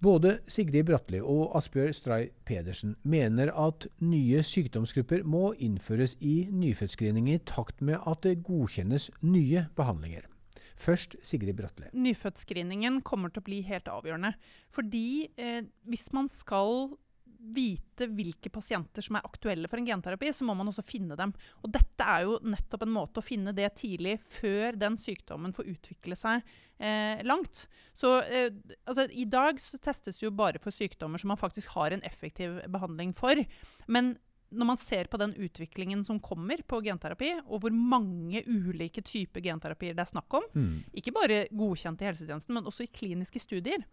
Både 0.03 0.35
Sigrid 0.51 0.85
Bratli 0.85 1.21
og 1.23 1.55
Asbjørg 1.57 1.95
Stray 1.95 2.27
Pedersen 2.45 2.97
mener 3.07 3.49
at 3.55 3.87
nye 4.03 4.43
sykdomsgrupper 4.45 5.23
må 5.23 5.53
innføres 5.55 6.17
i 6.19 6.49
nyfødtscreening 6.51 7.31
i 7.31 7.39
takt 7.47 7.81
med 7.81 8.03
at 8.03 8.21
det 8.27 8.41
godkjennes 8.45 9.07
nye 9.23 9.65
behandlinger. 9.79 10.27
Først 10.75 11.15
Sigrid 11.23 11.55
Bratli. 11.55 11.87
Nyfødtscreeningen 11.95 12.99
kommer 13.07 13.31
til 13.31 13.41
å 13.41 13.47
bli 13.47 13.61
helt 13.65 13.87
avgjørende. 13.87 14.33
Fordi 14.75 15.31
eh, 15.39 15.63
hvis 15.87 16.11
man 16.13 16.27
skal 16.29 16.91
vite 17.39 18.07
hvilke 18.11 18.51
pasienter 18.53 19.05
som 19.05 19.17
er 19.17 19.25
aktuelle 19.27 19.69
for 19.71 19.79
en 19.79 19.87
genterapi, 19.87 20.31
så 20.33 20.47
må 20.47 20.55
man 20.57 20.69
også 20.71 20.85
finne 20.85 21.17
dem. 21.19 21.33
Og 21.63 21.71
dette 21.73 22.07
er 22.15 22.25
jo 22.25 22.39
nettopp 22.43 22.85
en 22.85 22.93
måte 22.95 23.21
å 23.21 23.25
finne 23.25 23.53
det 23.55 23.69
tidlig, 23.79 24.17
før 24.37 24.77
den 24.79 24.97
sykdommen 24.99 25.55
får 25.55 25.69
utvikle 25.75 26.17
seg 26.19 26.45
eh, 26.77 27.23
langt. 27.27 27.65
Så 27.95 28.17
eh, 28.23 28.51
altså, 28.85 29.07
I 29.11 29.27
dag 29.31 29.61
så 29.63 29.79
testes 29.81 30.21
jo 30.23 30.33
bare 30.35 30.61
for 30.63 30.75
sykdommer 30.75 31.21
som 31.21 31.33
man 31.33 31.41
faktisk 31.41 31.75
har 31.77 31.95
en 31.95 32.05
effektiv 32.07 32.61
behandling 32.71 33.15
for. 33.15 33.39
Men 33.87 34.15
når 34.55 34.69
man 34.71 34.79
ser 34.81 35.09
på 35.11 35.19
den 35.21 35.33
utviklingen 35.35 36.03
som 36.07 36.19
kommer 36.23 36.63
på 36.67 36.81
genterapi, 36.85 37.33
og 37.45 37.61
hvor 37.61 37.75
mange 37.75 38.41
ulike 38.47 39.03
typer 39.05 39.43
genterapier 39.43 39.93
det 39.95 40.05
er 40.05 40.13
snakk 40.13 40.33
om, 40.39 40.43
Mm. 40.55 40.83
ikke 40.95 41.13
bare 41.13 41.47
godkjent 41.51 42.01
i 42.01 42.09
helsetjenesten, 42.09 42.53
men 42.53 42.63
også 42.65 42.83
i 42.87 42.91
kliniske 42.91 43.39
studier. 43.39 43.83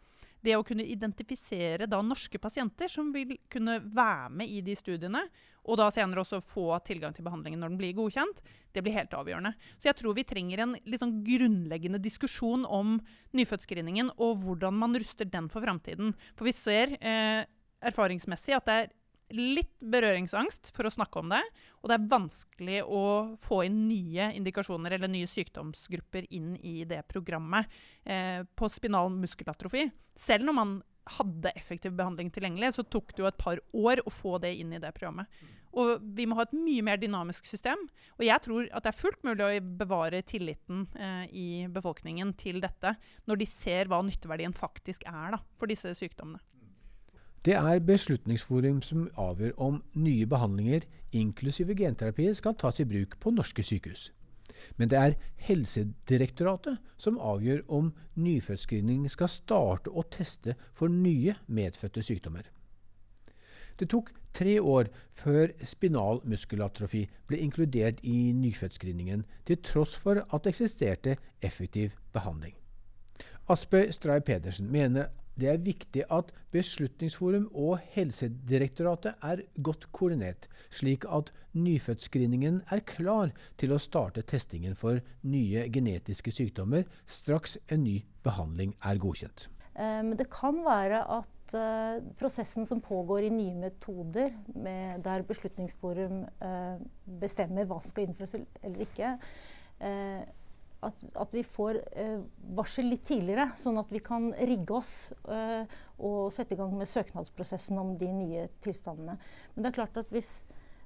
Det 0.43 0.57
å 0.59 0.65
kunne 0.67 0.83
identifisere 0.83 1.87
da 1.87 2.01
norske 2.03 2.39
pasienter 2.43 2.89
som 2.91 3.13
vil 3.15 3.37
kunne 3.49 3.77
være 3.81 4.31
med 4.31 4.49
i 4.51 4.61
de 4.61 4.75
studiene, 4.75 5.21
og 5.65 5.77
da 5.79 5.87
senere 5.95 6.25
også 6.25 6.41
få 6.43 6.83
tilgang 6.83 7.15
til 7.15 7.23
behandlingen 7.23 7.61
når 7.63 7.69
den 7.71 7.79
blir 7.79 7.95
godkjent, 7.95 8.41
det 8.75 8.83
blir 8.83 8.97
helt 8.97 9.15
avgjørende. 9.15 9.55
Så 9.79 9.87
jeg 9.93 9.97
tror 10.01 10.17
vi 10.17 10.25
trenger 10.27 10.59
en 10.65 10.75
litt 10.85 10.99
sånn 11.01 11.23
grunnleggende 11.23 12.03
diskusjon 12.03 12.67
om 12.67 12.97
nyfødtscreeningen 13.33 14.11
og 14.19 14.43
hvordan 14.43 14.75
man 14.75 14.95
ruster 14.99 15.25
den 15.31 15.49
for 15.49 15.63
framtiden. 15.63 16.15
For 16.35 16.49
vi 16.49 16.53
ser 16.57 16.97
eh, 17.01 17.45
erfaringsmessig 17.83 18.57
at 18.57 18.67
det 18.67 18.75
er 18.81 18.91
litt 19.33 19.83
berøringsangst 19.93 20.71
for 20.77 20.87
å 20.87 20.93
snakke 20.93 21.23
om 21.23 21.33
det. 21.33 21.43
Og 21.81 21.91
det 21.91 21.99
er 21.99 22.11
vanskelig 22.13 22.79
å 22.85 23.03
få 23.43 23.63
inn 23.67 23.83
nye 23.89 24.31
indikasjoner 24.37 24.97
eller 24.97 25.11
nye 25.13 25.31
sykdomsgrupper 25.31 26.29
inn 26.37 26.55
i 26.61 26.83
det 26.89 27.03
programmet 27.11 27.71
eh, 28.05 28.45
på 28.45 28.71
spinal 28.73 29.11
muskelatrofi. 29.15 29.89
Selv 30.19 30.47
når 30.49 30.59
man 30.59 30.79
hadde 31.19 31.51
effektiv 31.59 31.97
behandling 31.99 32.31
tilgjengelig, 32.31 32.77
så 32.77 32.85
tok 32.87 33.11
det 33.15 33.25
jo 33.25 33.31
et 33.31 33.41
par 33.41 33.59
år 33.75 34.05
å 34.07 34.13
få 34.13 34.37
det 34.43 34.53
inn 34.61 34.77
i 34.77 34.81
det 34.83 34.93
programmet. 34.95 35.27
Og 35.73 36.05
vi 36.15 36.27
må 36.29 36.37
ha 36.37 36.45
et 36.45 36.55
mye 36.55 36.85
mer 36.85 37.01
dynamisk 37.01 37.49
system. 37.49 37.81
Og 38.19 38.27
jeg 38.27 38.45
tror 38.45 38.69
at 38.69 38.85
det 38.85 38.93
er 38.93 39.01
fullt 39.01 39.23
mulig 39.27 39.47
å 39.47 39.67
bevare 39.81 40.23
tilliten 40.29 40.85
eh, 40.95 41.25
i 41.33 41.49
befolkningen 41.73 42.35
til 42.39 42.61
dette, 42.63 42.95
når 43.27 43.43
de 43.43 43.49
ser 43.49 43.91
hva 43.91 44.03
nytteverdien 44.05 44.55
faktisk 44.57 45.07
er 45.09 45.39
da, 45.39 45.43
for 45.57 45.73
disse 45.73 45.95
sykdommene. 45.99 46.43
Det 47.45 47.55
er 47.59 47.81
Beslutningsforum 47.83 48.83
som 48.87 49.09
avgjør 49.19 49.57
om 49.59 49.83
nye 49.99 50.27
behandlinger, 50.27 50.85
inklusive 51.13 51.75
genterapi, 51.75 52.29
skal 52.35 52.55
tas 52.55 52.79
i 52.81 52.87
bruk 52.87 53.17
på 53.21 53.33
norske 53.35 53.65
sykehus. 53.67 54.13
Men 54.77 54.91
det 54.91 54.99
er 54.99 55.17
Helsedirektoratet 55.43 56.79
som 57.03 57.19
avgjør 57.19 57.65
om 57.69 57.93
nyfødtscreening 58.15 59.09
skal 59.11 59.29
starte 59.29 59.91
å 59.91 60.05
teste 60.07 60.55
for 60.75 60.87
nye 60.87 61.35
medfødte 61.47 62.05
sykdommer. 62.07 62.47
Det 63.79 63.89
tok 63.91 64.13
tre 64.33 64.61
år 64.61 64.93
før 65.19 65.51
spinal 65.67 66.21
muskelatrofi 66.29 67.09
ble 67.27 67.41
inkludert 67.43 67.99
i 68.07 68.31
nyfødtscreeningen, 68.37 69.25
til 69.45 69.59
tross 69.67 69.97
for 69.99 70.23
at 70.23 70.45
det 70.45 70.55
eksisterte 70.55 71.17
effektiv 71.43 71.97
behandling. 72.13 72.55
Asbjørg 73.51 73.95
Stray 73.95 74.21
Pedersen 74.21 74.71
mener 74.71 75.11
det 75.41 75.49
er 75.49 75.63
viktig 75.65 76.05
at 76.13 76.33
Beslutningsforum 76.53 77.47
og 77.57 77.79
Helsedirektoratet 77.95 79.15
er 79.25 79.45
godt 79.65 79.87
koordinert, 79.93 80.49
slik 80.71 81.07
at 81.09 81.33
nyfødtscreeningen 81.57 82.61
er 82.73 82.85
klar 82.89 83.33
til 83.61 83.73
å 83.73 83.81
starte 83.81 84.25
testingen 84.29 84.77
for 84.77 85.01
nye 85.25 85.65
genetiske 85.73 86.33
sykdommer 86.35 86.85
straks 87.07 87.57
en 87.73 87.85
ny 87.87 88.03
behandling 88.25 88.77
er 88.85 89.01
godkjent. 89.01 89.49
Eh, 89.73 90.03
Men 90.05 90.17
det 90.21 90.29
kan 90.33 90.61
være 90.67 91.01
at 91.17 91.57
eh, 91.57 92.05
prosessen 92.21 92.69
som 92.69 92.85
pågår 92.85 93.29
i 93.29 93.33
nye 93.33 93.57
metoder, 93.57 94.37
der 94.53 95.25
Beslutningsforum 95.29 96.27
eh, 96.45 96.77
bestemmer 97.21 97.65
hva 97.65 97.81
som 97.81 97.93
skal 97.95 98.09
innføres 98.09 98.37
eller 98.37 98.85
ikke, 98.85 99.17
eh, 99.81 100.23
at, 100.83 101.05
at 101.15 101.35
vi 101.35 101.43
får 101.47 101.79
eh, 101.95 102.19
varsel 102.57 102.89
litt 102.91 103.05
tidligere, 103.07 103.51
sånn 103.59 103.79
at 103.81 103.91
vi 103.93 104.03
kan 104.03 104.31
rigge 104.35 104.75
oss 104.75 105.13
eh, 105.31 105.63
og 106.03 106.33
sette 106.35 106.57
i 106.57 106.59
gang 106.59 106.75
med 106.77 106.91
søknadsprosessen 106.91 107.79
om 107.79 107.95
de 107.99 108.11
nye 108.11 108.47
tilstandene. 108.65 109.17
Men 109.55 109.63
det 109.63 109.71
er 109.71 109.79
klart 109.79 110.01
at 110.03 110.11
hvis 110.15 110.41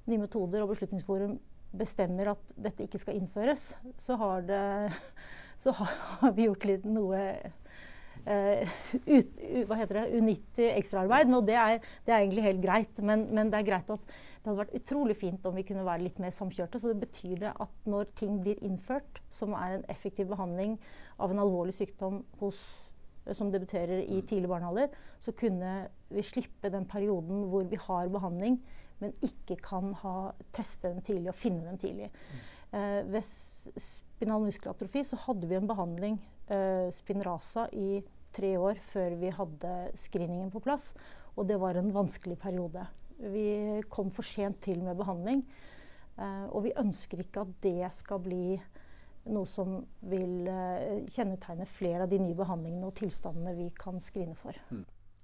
nye 0.06 0.20
metoder 0.22 0.62
og 0.62 0.74
Beslutningsforum 0.74 1.38
bestemmer 1.76 2.32
at 2.34 2.54
dette 2.56 2.84
ikke 2.86 3.00
skal 3.00 3.18
innføres, 3.18 3.70
så 4.00 4.18
har, 4.20 4.44
det, 4.46 4.62
så 5.62 5.74
har 5.80 6.36
vi 6.36 6.48
gjort 6.48 6.68
noe 6.86 7.22
ut, 8.26 9.36
u, 9.38 9.60
hva 9.68 9.78
heter 9.78 10.00
det, 10.00 10.06
unyttig 10.18 10.70
ekstraarbeid. 10.72 11.32
Og 11.36 11.46
det 11.46 11.58
er, 11.60 11.76
det 12.06 12.14
er 12.14 12.22
egentlig 12.22 12.46
helt 12.46 12.62
greit. 12.64 13.02
Men, 13.02 13.26
men, 13.34 13.52
det 13.52 13.60
er 13.60 13.68
greit 13.68 13.92
at 13.94 14.08
det 14.08 14.48
hadde 14.48 14.58
vært 14.60 14.78
utrolig 14.78 15.16
fint 15.18 15.46
om 15.46 15.56
vi 15.58 15.66
kunne 15.66 15.86
være 15.86 16.06
litt 16.06 16.18
mer 16.22 16.34
samkjørte. 16.34 16.80
Så 16.82 16.92
det 16.92 17.04
betyr 17.04 17.36
det 17.44 17.52
at 17.52 17.90
når 17.90 18.10
ting 18.18 18.40
blir 18.42 18.62
innført, 18.66 19.22
som 19.32 19.54
er 19.58 19.78
en 19.78 19.86
effektiv 19.92 20.30
behandling 20.32 20.76
av 21.22 21.32
en 21.32 21.42
alvorlig 21.44 21.76
sykdom 21.76 22.22
hos, 22.40 22.58
som 23.34 23.50
debuterer 23.50 24.04
i 24.04 24.20
tidlig 24.22 24.50
barnealder, 24.50 24.90
så 25.22 25.34
kunne 25.34 25.88
vi 26.14 26.22
slippe 26.22 26.70
den 26.70 26.86
perioden 26.86 27.48
hvor 27.50 27.66
vi 27.66 27.78
har 27.88 28.10
behandling, 28.12 28.60
men 29.02 29.14
ikke 29.24 29.58
kan 29.60 29.90
ha, 30.02 30.16
teste 30.54 30.88
dem 30.92 31.02
tidlig 31.04 31.32
og 31.32 31.38
finne 31.38 31.66
dem 31.66 31.80
tidlig. 31.80 32.10
Eh, 32.72 33.02
ved 33.10 33.26
spinal 33.26 34.46
muskelatrofi 34.46 35.02
så 35.06 35.18
hadde 35.26 35.48
vi 35.50 35.58
en 35.58 35.68
behandling, 35.68 36.20
eh, 36.48 36.86
Spinraza, 36.94 37.66
i 37.72 38.02
tre 38.36 38.52
år 38.60 38.80
før 38.92 39.16
vi 39.20 39.32
hadde 39.34 39.74
screeningen 39.98 40.52
på 40.52 40.62
plass. 40.64 40.92
Og 41.36 41.48
det 41.48 41.58
var 41.60 41.76
en 41.76 41.92
vanskelig 41.94 42.38
periode. 42.40 42.84
Vi 43.18 43.82
kom 43.92 44.10
for 44.12 44.26
sent 44.26 44.62
til 44.64 44.82
med 44.84 44.96
behandling. 44.98 45.44
Uh, 46.16 46.48
og 46.48 46.64
vi 46.64 46.76
ønsker 46.80 47.20
ikke 47.20 47.44
at 47.44 47.56
det 47.64 47.92
skal 47.92 48.22
bli 48.24 48.56
noe 49.26 49.48
som 49.48 49.82
vil 50.08 50.46
uh, 50.48 51.02
kjennetegne 51.12 51.66
flere 51.68 52.06
av 52.06 52.12
de 52.12 52.20
nye 52.22 52.36
behandlingene 52.36 52.88
og 52.88 52.94
tilstandene 52.96 53.52
vi 53.58 53.68
kan 53.76 54.00
screene 54.00 54.36
for. 54.38 54.56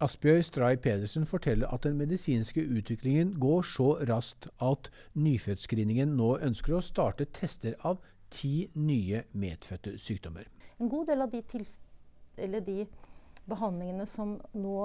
Asbjørg 0.03 0.44
Stray 0.44 0.77
Pedersen 0.83 1.25
forteller 1.31 1.70
at 1.72 1.85
den 1.87 1.96
medisinske 1.96 2.61
utviklingen 2.61 3.37
går 3.40 3.62
så 3.62 3.92
raskt 4.11 4.48
at 4.61 4.90
nyfødtscreeningen 5.14 6.16
nå 6.18 6.35
ønsker 6.42 6.75
å 6.75 6.83
starte 6.83 7.29
tester 7.31 7.77
av 7.87 8.03
ti 8.35 8.66
nye 8.75 9.22
medfødte 9.33 9.94
sykdommer. 10.03 10.48
En 10.83 10.90
god 10.90 11.07
del 11.12 11.22
av 11.22 11.31
de, 11.31 11.42
de 12.37 12.85
behandlingene 13.49 14.07
som 14.07 14.37
nå 14.55 14.77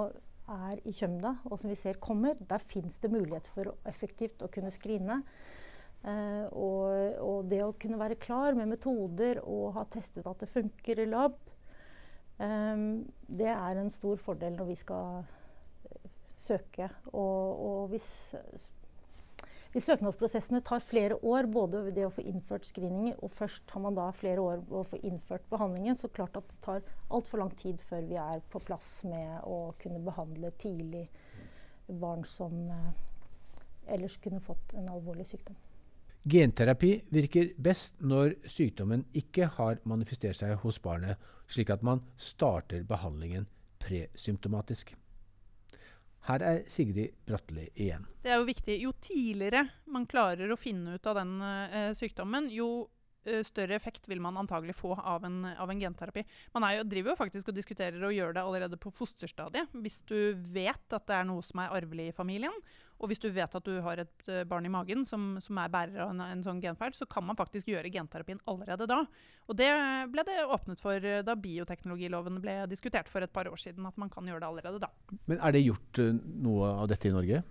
er 0.48 0.80
i 0.88 0.94
Kjømda, 0.96 1.34
og 1.48 1.60
som 1.60 1.70
vi 1.70 1.76
ser 1.78 2.00
kommer, 2.00 2.38
der 2.40 2.62
fins 2.62 2.98
det 3.02 3.12
mulighet 3.12 3.48
for 3.52 3.74
effektivt 3.88 4.42
å 4.42 4.50
kunne 4.52 4.72
screene. 4.72 5.22
Uh, 5.98 6.46
og, 6.54 6.84
og, 7.18 7.38
det 7.50 7.58
å 7.64 7.74
kunne 7.74 7.98
være 7.98 8.20
klar 8.22 8.54
med 8.54 8.70
metoder 8.70 9.40
og 9.42 9.72
ha 9.74 9.82
testet 9.90 10.28
at 10.30 10.44
det 10.44 10.50
funker 10.52 11.02
i 11.02 11.08
lab, 11.10 11.34
um, 12.38 13.02
det 13.26 13.50
er 13.50 13.80
en 13.80 13.90
stor 13.90 14.20
fordel 14.22 14.54
når 14.56 14.70
vi 14.70 14.78
skal 14.78 15.24
søke. 16.38 16.88
Og, 17.10 17.64
og 17.66 17.80
hvis, 17.92 18.08
hvis 19.72 19.84
søknadsprosessene 19.90 20.62
tar 20.64 20.80
flere 20.80 21.18
år, 21.20 21.46
både 21.52 21.82
det 21.92 22.06
å 22.06 22.12
få 22.12 22.24
innført 22.24 22.64
screeningen 22.68 23.18
og 23.20 23.32
først 23.36 23.68
har 23.74 23.82
man 23.84 23.98
da 23.98 24.06
flere 24.16 24.40
år 24.40 24.62
å 24.72 24.84
få 24.88 25.00
innført 25.04 25.44
behandlingen, 25.50 25.96
så 25.96 26.08
klart 26.08 26.38
at 26.40 26.48
det 26.48 26.60
tar 26.64 26.80
altfor 27.12 27.42
lang 27.42 27.52
tid 27.58 27.82
før 27.84 28.06
vi 28.08 28.16
er 28.20 28.40
på 28.48 28.62
plass 28.64 29.02
med 29.04 29.44
å 29.44 29.74
kunne 29.82 30.00
behandle 30.04 30.52
tidlig 30.56 31.04
barn 31.88 32.24
som 32.28 32.54
eh, 32.72 33.92
ellers 33.94 34.16
kunne 34.24 34.40
fått 34.44 34.72
en 34.76 34.88
alvorlig 34.92 35.26
sykdom. 35.28 35.56
Genterapi 36.28 36.90
virker 37.14 37.52
best 37.56 38.00
når 38.04 38.34
sykdommen 38.50 39.06
ikke 39.16 39.46
har 39.56 39.78
manifestert 39.88 40.36
seg 40.36 40.56
hos 40.64 40.80
barnet, 40.84 41.16
slik 41.48 41.70
at 41.72 41.84
man 41.86 42.02
starter 42.20 42.82
behandlingen 42.88 43.46
presymptomatisk. 43.80 44.92
Her 46.28 46.44
er 46.44 46.62
Sigrid 46.68 47.16
Bratteli 47.24 47.70
igjen. 47.74 48.04
Det 48.22 48.32
er 48.32 48.40
jo 48.40 48.46
viktig. 48.48 48.76
Jo 48.82 48.92
tidligere 49.00 49.64
man 49.88 50.06
klarer 50.08 50.50
å 50.52 50.60
finne 50.60 50.98
ut 50.98 51.08
av 51.08 51.16
den 51.22 51.38
uh, 51.40 51.90
sykdommen, 51.96 52.50
jo 52.52 52.68
uh, 52.84 53.40
større 53.46 53.78
effekt 53.78 54.10
vil 54.10 54.20
man 54.20 54.36
antagelig 54.36 54.76
få 54.76 54.92
av 54.98 55.24
en, 55.24 55.40
av 55.48 55.72
en 55.72 55.80
genterapi. 55.80 56.26
Man 56.56 56.68
jo, 56.76 56.84
driver 56.88 57.14
jo 57.14 57.20
faktisk 57.22 57.48
og 57.48 57.56
diskuterer 57.56 58.04
å 58.04 58.12
gjøre 58.12 58.36
det 58.36 58.44
allerede 58.44 58.80
på 58.80 58.92
fosterstadiet. 58.92 59.72
Hvis 59.80 60.02
du 60.08 60.36
vet 60.52 60.98
at 60.98 61.08
det 61.08 61.16
er 61.16 61.30
noe 61.30 61.44
som 61.46 61.64
er 61.64 61.72
arvelig 61.80 62.10
i 62.10 62.16
familien, 62.16 62.60
og 62.98 63.10
hvis 63.10 63.20
du 63.22 63.28
vet 63.30 63.54
at 63.54 63.66
du 63.66 63.78
har 63.84 64.00
et 64.02 64.30
uh, 64.30 64.42
barn 64.48 64.66
i 64.66 64.72
magen 64.72 65.04
som, 65.06 65.36
som 65.42 65.58
er 65.62 65.70
bærer 65.70 66.02
av 66.02 66.12
en, 66.12 66.22
en, 66.24 66.42
sånn 66.44 66.62
genfeil, 66.62 66.94
så 66.96 67.06
kan 67.10 67.26
man 67.26 67.38
faktisk 67.38 67.70
gjøre 67.70 67.92
genterapien 67.94 68.40
allerede 68.50 68.88
da. 68.90 69.04
Og 69.48 69.58
det 69.58 69.68
ble 70.12 70.24
det 70.26 70.38
åpnet 70.44 70.82
for 70.82 70.98
uh, 70.98 71.20
da 71.26 71.36
bioteknologiloven 71.38 72.40
ble 72.42 72.56
diskutert 72.70 73.10
for 73.10 73.24
et 73.24 73.32
par 73.34 73.50
år 73.50 73.60
siden. 73.60 73.86
At 73.86 73.98
man 74.00 74.10
kan 74.10 74.26
gjøre 74.26 74.42
det 74.42 74.48
allerede 74.50 74.82
da. 74.82 74.90
Men 75.30 75.38
er 75.38 75.54
det 75.54 75.62
gjort 75.62 76.02
uh, 76.02 76.10
noe 76.48 76.72
av 76.84 76.90
dette 76.90 77.10
i 77.10 77.14
Norge? 77.14 77.44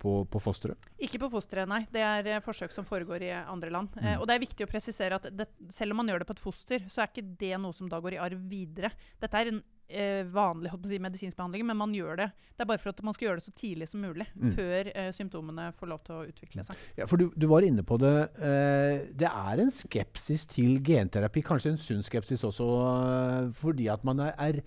på, 0.00 0.12
på 0.30 0.40
fosteret? 0.42 0.88
Ikke 1.02 1.18
på 1.22 1.30
fosteret, 1.32 1.68
nei. 1.70 1.82
Det 1.92 2.02
er 2.02 2.44
forsøk 2.44 2.72
som 2.74 2.86
foregår 2.86 3.24
i 3.26 3.32
andre 3.34 3.70
land. 3.72 3.96
Mm. 3.96 4.20
og 4.20 4.26
det 4.28 4.36
er 4.36 4.42
viktig 4.42 4.66
å 4.66 4.70
presisere 4.70 5.18
at 5.18 5.26
det, 5.34 5.46
selv 5.72 5.94
om 5.94 6.00
man 6.00 6.10
gjør 6.10 6.22
det 6.22 6.28
på 6.28 6.36
et 6.36 6.42
foster, 6.42 6.84
så 6.90 7.02
er 7.02 7.10
ikke 7.10 7.26
det 7.40 7.52
noe 7.60 7.74
som 7.76 7.88
da 7.90 8.00
går 8.02 8.16
i 8.16 8.22
arv 8.22 8.42
videre. 8.50 8.92
Dette 9.20 9.40
er 9.40 9.52
en 9.52 9.62
eh, 9.90 10.22
vanlig 10.30 10.70
si, 10.86 10.98
medisinsk 11.02 11.36
behandling, 11.36 11.66
men 11.66 11.76
man 11.76 11.92
gjør 11.94 12.16
det. 12.22 12.28
Det 12.56 12.64
er 12.64 12.68
bare 12.70 12.78
for 12.82 12.90
at 12.92 13.02
man 13.02 13.14
skal 13.16 13.28
gjøre 13.28 13.40
det 13.40 13.44
så 13.46 13.54
tidlig 13.56 13.88
som 13.88 14.00
mulig, 14.04 14.26
Mm. 14.36 14.52
før 14.56 14.90
eh, 14.94 15.10
symptomene 15.16 15.72
får 15.74 15.88
lov 15.90 16.00
til 16.04 16.14
å 16.14 16.26
utvikle 16.28 16.64
seg. 16.64 16.76
Ja, 16.96 17.06
for 17.06 17.16
du, 17.20 17.30
du 17.36 17.46
var 17.50 17.62
inne 17.66 17.82
på 17.86 17.98
det. 18.00 18.14
Eh, 18.38 19.06
det 19.16 19.28
er 19.30 19.60
en 19.64 19.70
skepsis 19.74 20.46
til 20.46 20.78
genterapi, 20.84 21.42
kanskje 21.42 21.74
en 21.74 21.80
sunn 21.80 22.02
skepsis 22.06 22.44
også, 22.46 22.68
eh, 23.10 23.50
fordi 23.60 23.88
at 23.92 24.04
man 24.04 24.20
er, 24.20 24.34
er 24.38 24.62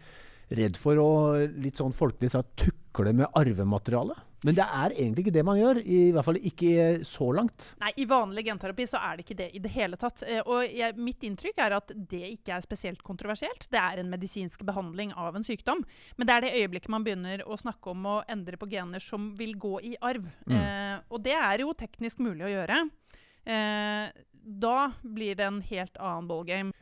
redd 0.54 0.78
for 0.78 1.00
å 1.02 1.10
litt 1.64 1.80
sånn 1.80 1.94
folkelig 1.96 2.32
sagt 2.36 2.56
tukle 2.68 3.14
med 3.16 3.28
arvematerialet. 3.34 4.18
Men 4.44 4.58
det 4.58 4.66
er 4.66 4.96
egentlig 4.96 5.26
ikke 5.26 5.36
det 5.38 5.46
man 5.48 5.60
gjør, 5.60 5.80
i 5.84 6.00
hvert 6.14 6.28
fall 6.28 6.40
ikke 6.40 6.74
så 7.08 7.30
langt. 7.36 7.68
Nei, 7.84 7.94
I 8.04 8.08
vanlig 8.10 8.46
genterapi 8.50 8.88
så 8.90 9.00
er 9.00 9.18
det 9.18 9.26
ikke 9.26 9.40
det 9.40 9.50
i 9.56 9.62
det 9.64 9.72
hele 9.76 10.00
tatt. 10.00 10.26
Eh, 10.28 10.42
og 10.44 10.66
jeg, 10.68 10.98
mitt 11.00 11.24
inntrykk 11.24 11.62
er 11.64 11.78
at 11.78 11.94
det 11.96 12.24
ikke 12.34 12.58
er 12.58 12.66
spesielt 12.66 13.04
kontroversielt. 13.06 13.70
Det 13.72 13.80
er 13.80 14.02
en 14.02 14.12
medisinsk 14.12 14.66
behandling 14.68 15.16
av 15.20 15.40
en 15.40 15.48
sykdom. 15.48 15.86
Men 16.18 16.30
det 16.30 16.36
er 16.36 16.46
det 16.46 16.56
øyeblikket 16.60 16.92
man 16.94 17.08
begynner 17.08 17.46
å 17.48 17.60
snakke 17.60 17.94
om 17.94 18.10
å 18.10 18.18
endre 18.32 18.60
på 18.60 18.70
gener 18.72 19.04
som 19.04 19.32
vil 19.40 19.56
gå 19.60 19.78
i 19.94 19.96
arv. 20.04 20.28
Mm. 20.50 20.60
Eh, 20.60 21.00
og 21.10 21.24
det 21.26 21.38
er 21.40 21.64
jo 21.64 21.74
teknisk 21.78 22.22
mulig 22.24 22.50
å 22.50 22.54
gjøre. 22.58 22.84
Eh, 23.44 24.06
da 24.44 24.78
blir 25.02 25.36
det 25.40 25.48
en 25.48 25.62
helt 25.64 25.98
annen 25.98 26.28
ballgame. 26.28 26.74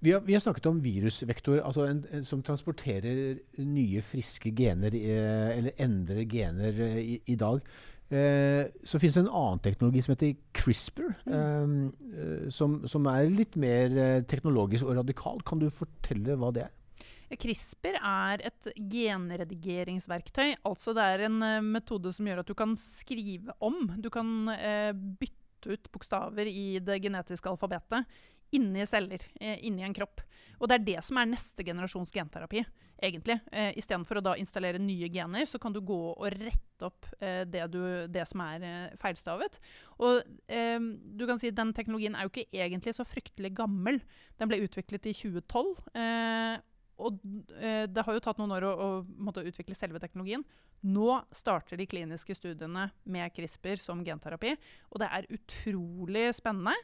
Vi 0.00 0.12
har, 0.14 0.20
vi 0.24 0.32
har 0.32 0.40
snakket 0.40 0.66
om 0.70 0.80
virusvektor, 0.80 1.60
altså 1.60 1.84
en, 1.90 2.04
en, 2.08 2.24
som 2.24 2.40
transporterer 2.42 3.34
nye, 3.60 4.00
friske 4.00 4.52
gener, 4.56 4.94
eh, 4.96 5.50
eller 5.58 5.76
endrer 5.76 6.24
gener 6.24 6.78
eh, 6.86 7.00
i, 7.02 7.16
i 7.28 7.36
dag. 7.36 7.60
Eh, 8.08 8.64
så 8.80 8.98
finnes 8.98 9.18
det 9.18 9.26
en 9.26 9.34
annen 9.42 9.60
teknologi 9.62 10.00
som 10.02 10.14
heter 10.14 10.38
CRISPR, 10.56 11.10
eh, 11.28 11.74
eh, 12.16 12.46
som, 12.48 12.80
som 12.88 13.10
er 13.12 13.28
litt 13.28 13.58
mer 13.60 13.92
eh, 13.92 14.22
teknologisk 14.30 14.88
og 14.88 14.96
radikal. 15.02 15.44
Kan 15.46 15.60
du 15.60 15.68
fortelle 15.74 16.38
hva 16.40 16.50
det 16.56 16.64
er? 16.64 16.72
CRISPR 17.30 18.00
er 18.00 18.42
et 18.48 18.72
genredigeringsverktøy. 18.74 20.56
Altså 20.66 20.96
det 20.96 21.04
er 21.12 21.28
en 21.28 21.44
metode 21.68 22.10
som 22.16 22.26
gjør 22.26 22.40
at 22.42 22.48
du 22.48 22.56
kan 22.58 22.72
skrive 22.74 23.54
om. 23.62 23.84
Du 24.02 24.08
kan 24.10 24.50
bytte 25.20 25.76
ut 25.76 25.92
bokstaver 25.94 26.48
i 26.50 26.80
det 26.82 26.96
genetiske 27.04 27.52
alfabetet 27.52 28.08
inni 28.56 28.86
celler, 28.86 29.22
eh, 29.40 29.58
inni 29.66 29.84
en 29.86 29.94
kropp. 29.94 30.22
Og 30.60 30.68
det 30.68 30.76
er 30.76 30.86
det 30.86 31.00
som 31.06 31.18
er 31.20 31.28
neste 31.30 31.64
generasjons 31.64 32.12
genterapi, 32.12 32.60
egentlig. 33.00 33.38
Eh, 33.50 33.72
Istedenfor 33.80 34.20
å 34.20 34.24
da 34.24 34.34
installere 34.36 34.80
nye 34.82 35.08
gener, 35.12 35.46
så 35.48 35.58
kan 35.60 35.72
du 35.72 35.80
gå 35.80 35.98
og 36.12 36.26
rette 36.34 36.84
opp 36.84 37.08
eh, 37.20 37.46
det, 37.48 37.64
du, 37.72 37.80
det 38.12 38.26
som 38.28 38.42
er 38.44 38.66
eh, 38.68 38.96
feilstavet. 39.00 39.56
Og 40.04 40.20
eh, 40.52 40.76
du 40.80 41.24
kan 41.28 41.40
si 41.40 41.52
den 41.54 41.72
teknologien 41.76 42.16
er 42.16 42.26
jo 42.26 42.32
ikke 42.34 42.48
egentlig 42.52 42.94
så 42.96 43.06
fryktelig 43.08 43.54
gammel. 43.56 44.02
Den 44.40 44.50
ble 44.52 44.60
utviklet 44.66 45.08
i 45.08 45.14
2012. 45.16 45.70
Eh, 45.96 46.56
og 47.00 47.22
eh, 47.56 47.86
det 47.88 48.04
har 48.04 48.18
jo 48.18 48.24
tatt 48.26 48.42
noen 48.42 48.52
år 48.58 48.66
å, 48.68 48.74
å 49.00 49.32
utvikle 49.40 49.78
selve 49.78 50.02
teknologien. 50.02 50.44
Nå 50.84 51.22
starter 51.32 51.80
de 51.80 51.88
kliniske 51.88 52.36
studiene 52.36 52.90
med 53.08 53.32
CRISPR 53.32 53.80
som 53.80 54.04
genterapi, 54.04 54.52
og 54.92 55.00
det 55.00 55.08
er 55.08 55.28
utrolig 55.32 56.30
spennende. 56.36 56.76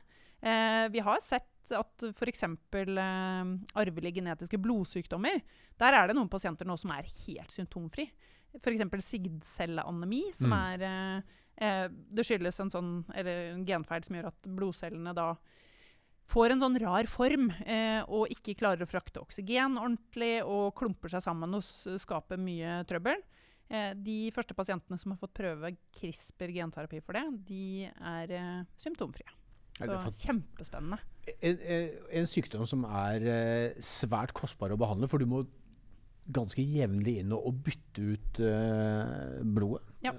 Vi 0.93 1.01
har 1.01 1.23
sett 1.25 1.49
at 1.75 2.05
f.eks. 2.13 2.43
Eh, 2.43 3.51
arvelige 3.75 4.15
genetiske 4.21 4.59
blodsykdommer 4.63 5.41
Der 5.79 5.93
er 5.93 6.07
det 6.09 6.17
noen 6.17 6.29
pasienter 6.31 6.65
nå 6.69 6.77
som 6.79 6.91
er 6.95 7.03
helt 7.27 7.51
symptomfri. 7.53 8.09
F.eks. 8.57 9.05
sigdcelleanemi, 9.11 10.33
som 10.33 10.51
Mm. 10.51 10.57
er 10.81 10.83
eh, 10.87 11.23
eh, 11.59 11.89
Det 11.89 12.25
skyldes 12.25 12.61
en 12.61 12.71
sånn 12.71 13.05
eller 13.15 13.53
en 13.55 13.65
genfeil 13.67 14.05
som 14.05 14.17
gjør 14.17 14.27
at 14.33 14.43
blodcellene 14.49 15.15
da 15.15 15.35
får 16.27 16.51
en 16.53 16.61
sånn 16.61 16.81
rar 16.83 17.07
form 17.07 17.51
eh, 17.65 18.03
og 18.09 18.27
ikke 18.35 18.57
klarer 18.59 18.83
å 18.83 18.89
frakte 18.91 19.21
oksygen 19.23 19.77
ordentlig 19.79 20.43
og 20.45 20.75
klumper 20.75 21.09
seg 21.09 21.23
sammen 21.23 21.55
og 21.55 21.63
skaper 21.63 22.37
mye 22.37 22.81
trøbbel. 22.89 23.21
Eh, 23.69 23.95
de 23.95 24.31
første 24.35 24.55
pasientene 24.55 24.99
som 24.99 25.13
har 25.13 25.19
fått 25.19 25.35
prøve 25.35 25.77
CRISPR 25.95 26.51
genterapi 26.55 27.01
for 27.03 27.13
det, 27.19 27.25
de 27.47 27.85
er 27.87 28.31
eh, 28.35 28.65
symptomfrie. 28.77 29.29
Så 29.77 30.13
kjempespennende. 30.25 30.99
En, 31.43 31.59
en, 32.21 32.27
sykdom 32.31 32.67
som 32.69 32.85
er 32.87 33.25
eh, 33.27 33.81
svært 33.83 34.35
kostbar 34.37 34.71
å 34.71 34.79
behandle, 34.79 35.09
for 35.11 35.19
du 35.19 35.27
må 35.27 35.43
ganske 36.27 36.63
jevnlig 36.63 37.21
inn 37.23 37.35
og, 37.35 37.49
og 37.51 37.61
bytte 37.67 38.07
ut 38.15 38.41
eh, 38.47 39.43
blodet. 39.43 39.85
Ja. 40.07 40.13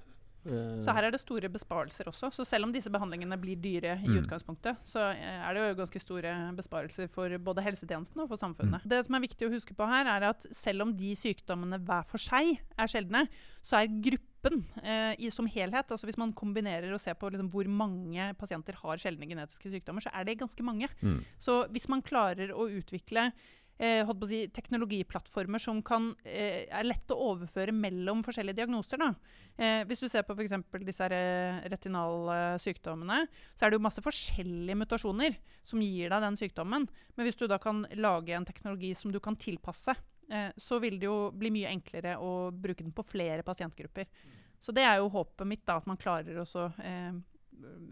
Eh, 0.47 0.77
Så 0.83 0.93
her 0.95 1.07
er 1.07 1.11
det 1.11 1.19
store 1.19 1.49
besparelser 1.51 2.07
også. 2.11 2.29
Så 2.31 2.45
selv 2.47 2.67
om 2.67 2.71
disse 2.75 2.91
behandlingene 2.91 3.35
blir 3.39 3.59
dyre 3.59 3.97
i 3.99 4.07
Mm. 4.07 4.21
utgangspunktet, 4.21 4.79
så 4.87 5.09
er 5.11 5.53
det 5.53 5.63
jo 5.63 5.79
ganske 5.81 5.99
store 5.99 6.35
besparelser 6.55 7.07
for 7.11 7.27
både 7.39 7.63
helsetjenesten 7.65 8.23
og 8.23 8.29
for 8.31 8.39
samfunnet. 8.39 8.83
Mm. 8.83 8.89
Det 8.95 9.01
som 9.05 9.15
er 9.15 9.25
viktig 9.27 9.47
å 9.47 9.51
huske 9.51 9.75
på 9.75 9.87
her, 9.87 10.07
er 10.07 10.29
at 10.29 10.47
selv 10.55 10.87
om 10.87 10.95
de 10.95 11.11
sykdommene 11.15 11.79
hver 11.83 12.03
for 12.07 12.17
seg 12.23 12.55
er 12.77 12.87
sjeldne, 12.87 13.27
så 13.63 13.81
er 13.81 13.91
gruppen 14.37 14.63
eh, 14.83 15.15
i, 15.19 15.31
som 15.31 15.47
helhet, 15.47 15.91
altså 15.91 16.07
hvis 16.07 16.17
man 16.17 16.33
kombinerer 16.33 16.91
og 16.93 17.01
ser 17.01 17.15
på 17.15 17.29
liksom, 17.29 17.49
hvor 17.49 17.67
mange 17.67 18.33
pasienter 18.37 18.75
har 18.81 18.97
sjeldne 18.97 19.27
genetiske 19.27 19.71
sykdommer, 19.71 20.01
så 20.01 20.11
er 20.13 20.25
det 20.25 20.39
ganske 20.39 20.63
mange. 20.63 20.87
Mm. 21.01 21.23
Så 21.39 21.67
hvis 21.71 21.87
man 21.89 22.01
klarer 22.01 22.53
å 22.53 22.67
utvikle 22.69 23.31
eh, 23.79 24.07
si, 24.27 24.47
teknologiplattformer 24.53 25.59
som 25.59 25.81
kan, 25.81 26.15
eh, 26.23 26.67
er 26.69 26.83
lett 26.83 27.09
å 27.11 27.33
overføre 27.33 27.71
mellom 27.71 28.23
forskjellige 28.23 28.61
diagnoser. 28.61 29.01
Eh, 29.57 29.83
hvis 29.85 29.99
du 29.99 30.09
ser 30.09 30.23
på 30.23 30.33
f.eks. 30.37 30.53
disse 30.85 31.09
eh, 31.11 31.61
retinale 31.69 32.57
sykdommene, 32.59 33.27
så 33.55 33.65
er 33.65 33.71
det 33.71 33.79
jo 33.79 33.85
masse 33.87 34.03
forskjellige 34.03 34.77
mutasjoner 34.77 35.37
som 35.63 35.81
gir 35.81 36.09
deg 36.09 36.21
den 36.21 36.37
sykdommen. 36.37 36.87
Men 37.15 37.25
hvis 37.27 37.39
du 37.39 37.47
da 37.47 37.57
kan 37.57 37.85
lage 37.95 38.35
en 38.35 38.45
teknologi 38.45 38.93
som 38.95 39.11
du 39.11 39.19
kan 39.19 39.35
tilpasse, 39.35 39.95
så 40.57 40.79
vil 40.83 40.97
det 40.99 41.07
jo 41.07 41.29
bli 41.31 41.49
mye 41.55 41.69
enklere 41.71 42.17
å 42.19 42.49
bruke 42.51 42.83
den 42.83 42.91
på 42.91 43.05
flere 43.07 43.45
pasientgrupper. 43.47 44.09
Så 44.59 44.73
det 44.75 44.83
er 44.83 44.99
jo 44.99 45.11
håpet 45.13 45.47
mitt, 45.47 45.63
da, 45.67 45.77
at 45.77 45.87
man 45.89 45.99
klarer 46.01 46.41
å 46.41 46.65
eh, 46.83 47.13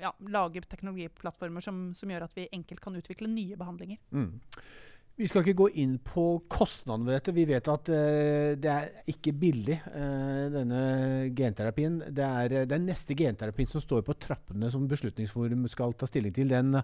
ja, 0.02 0.12
lage 0.34 0.65
teknologiplattformer 0.65 1.63
som, 1.63 1.88
som 1.98 2.12
gjør 2.12 2.26
at 2.28 2.36
vi 2.38 2.50
enkelt 2.52 2.82
kan 2.84 2.98
utvikle 2.98 3.30
nye 3.32 3.58
behandlinger. 3.60 4.02
Mm. 4.12 4.34
Vi 5.15 5.30
skal 5.32 5.45
ikke 5.45 5.62
gå 5.62 5.69
inn 5.80 5.93
på 6.04 6.24
kostnadene 6.52 7.08
ved 7.08 7.15
dette. 7.15 7.34
Vi 7.38 7.45
vet 7.48 7.67
at 7.71 7.88
uh, 7.88 8.52
det 8.60 8.71
er 8.71 8.89
ikke 9.13 9.32
billig, 9.39 9.78
uh, 9.93 10.52
denne 10.52 10.82
genterapien. 11.38 12.02
Det 12.12 12.26
er 12.26 12.56
eh, 12.60 12.67
den 12.67 12.89
neste 12.89 13.15
genterapien 13.15 13.69
som 13.71 13.84
står 13.84 14.04
på 14.04 14.17
trappene 14.19 14.67
som 14.74 14.89
Beslutningsforum 14.91 15.69
skal 15.71 15.95
ta 15.95 16.10
stilling 16.10 16.36
til. 16.36 16.52
Den 16.52 16.76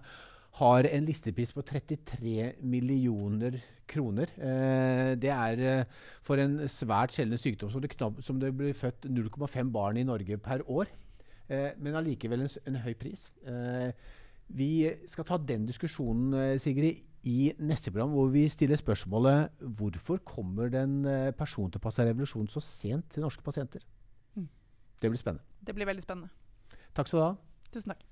har 0.60 0.84
en 0.84 1.06
listepris 1.08 1.52
på 1.56 1.62
33 1.64 2.52
millioner 2.60 3.56
kroner. 3.88 4.32
Eh, 4.36 5.12
det 5.20 5.30
er 5.32 5.62
eh, 5.64 5.84
for 6.24 6.40
en 6.40 6.58
svært 6.68 7.14
sjelden 7.16 7.40
sykdom 7.40 7.70
som 7.72 7.80
det, 7.80 7.92
knab, 7.94 8.20
som 8.24 8.40
det 8.40 8.52
blir 8.56 8.76
født 8.76 9.08
0,5 9.08 9.72
barn 9.72 9.96
i 9.96 10.04
Norge 10.04 10.36
per 10.38 10.64
år. 10.68 10.92
Eh, 11.48 11.70
men 11.78 11.96
allikevel 11.96 12.44
en, 12.44 12.52
en 12.68 12.82
høy 12.84 12.92
pris. 13.00 13.30
Eh, 13.48 13.94
vi 14.52 14.90
skal 15.08 15.24
ta 15.24 15.40
den 15.40 15.64
diskusjonen 15.66 16.36
eh, 16.36 16.58
Sigrid, 16.60 17.00
i 17.22 17.52
neste 17.62 17.92
program, 17.92 18.10
hvor 18.10 18.32
vi 18.34 18.48
stiller 18.50 18.76
spørsmålet 18.76 19.62
hvorfor 19.78 20.18
kommer 20.26 20.68
den 20.68 21.04
eh, 21.06 21.30
persontilpassa 21.30 22.04
revolusjonen 22.08 22.50
så 22.50 22.60
sent 22.60 23.12
til 23.14 23.22
norske 23.22 23.42
pasienter? 23.46 23.86
Mm. 24.34 24.48
Det 25.00 25.10
blir 25.10 25.18
spennende. 25.18 25.44
Det 25.66 25.74
blir 25.74 25.86
veldig 25.86 26.02
spennende. 26.02 26.28
Takk 26.94 27.08
skal 27.08 27.20
du 27.20 27.24
ha. 27.24 27.34
Tusen 27.72 27.94
takk. 27.94 28.11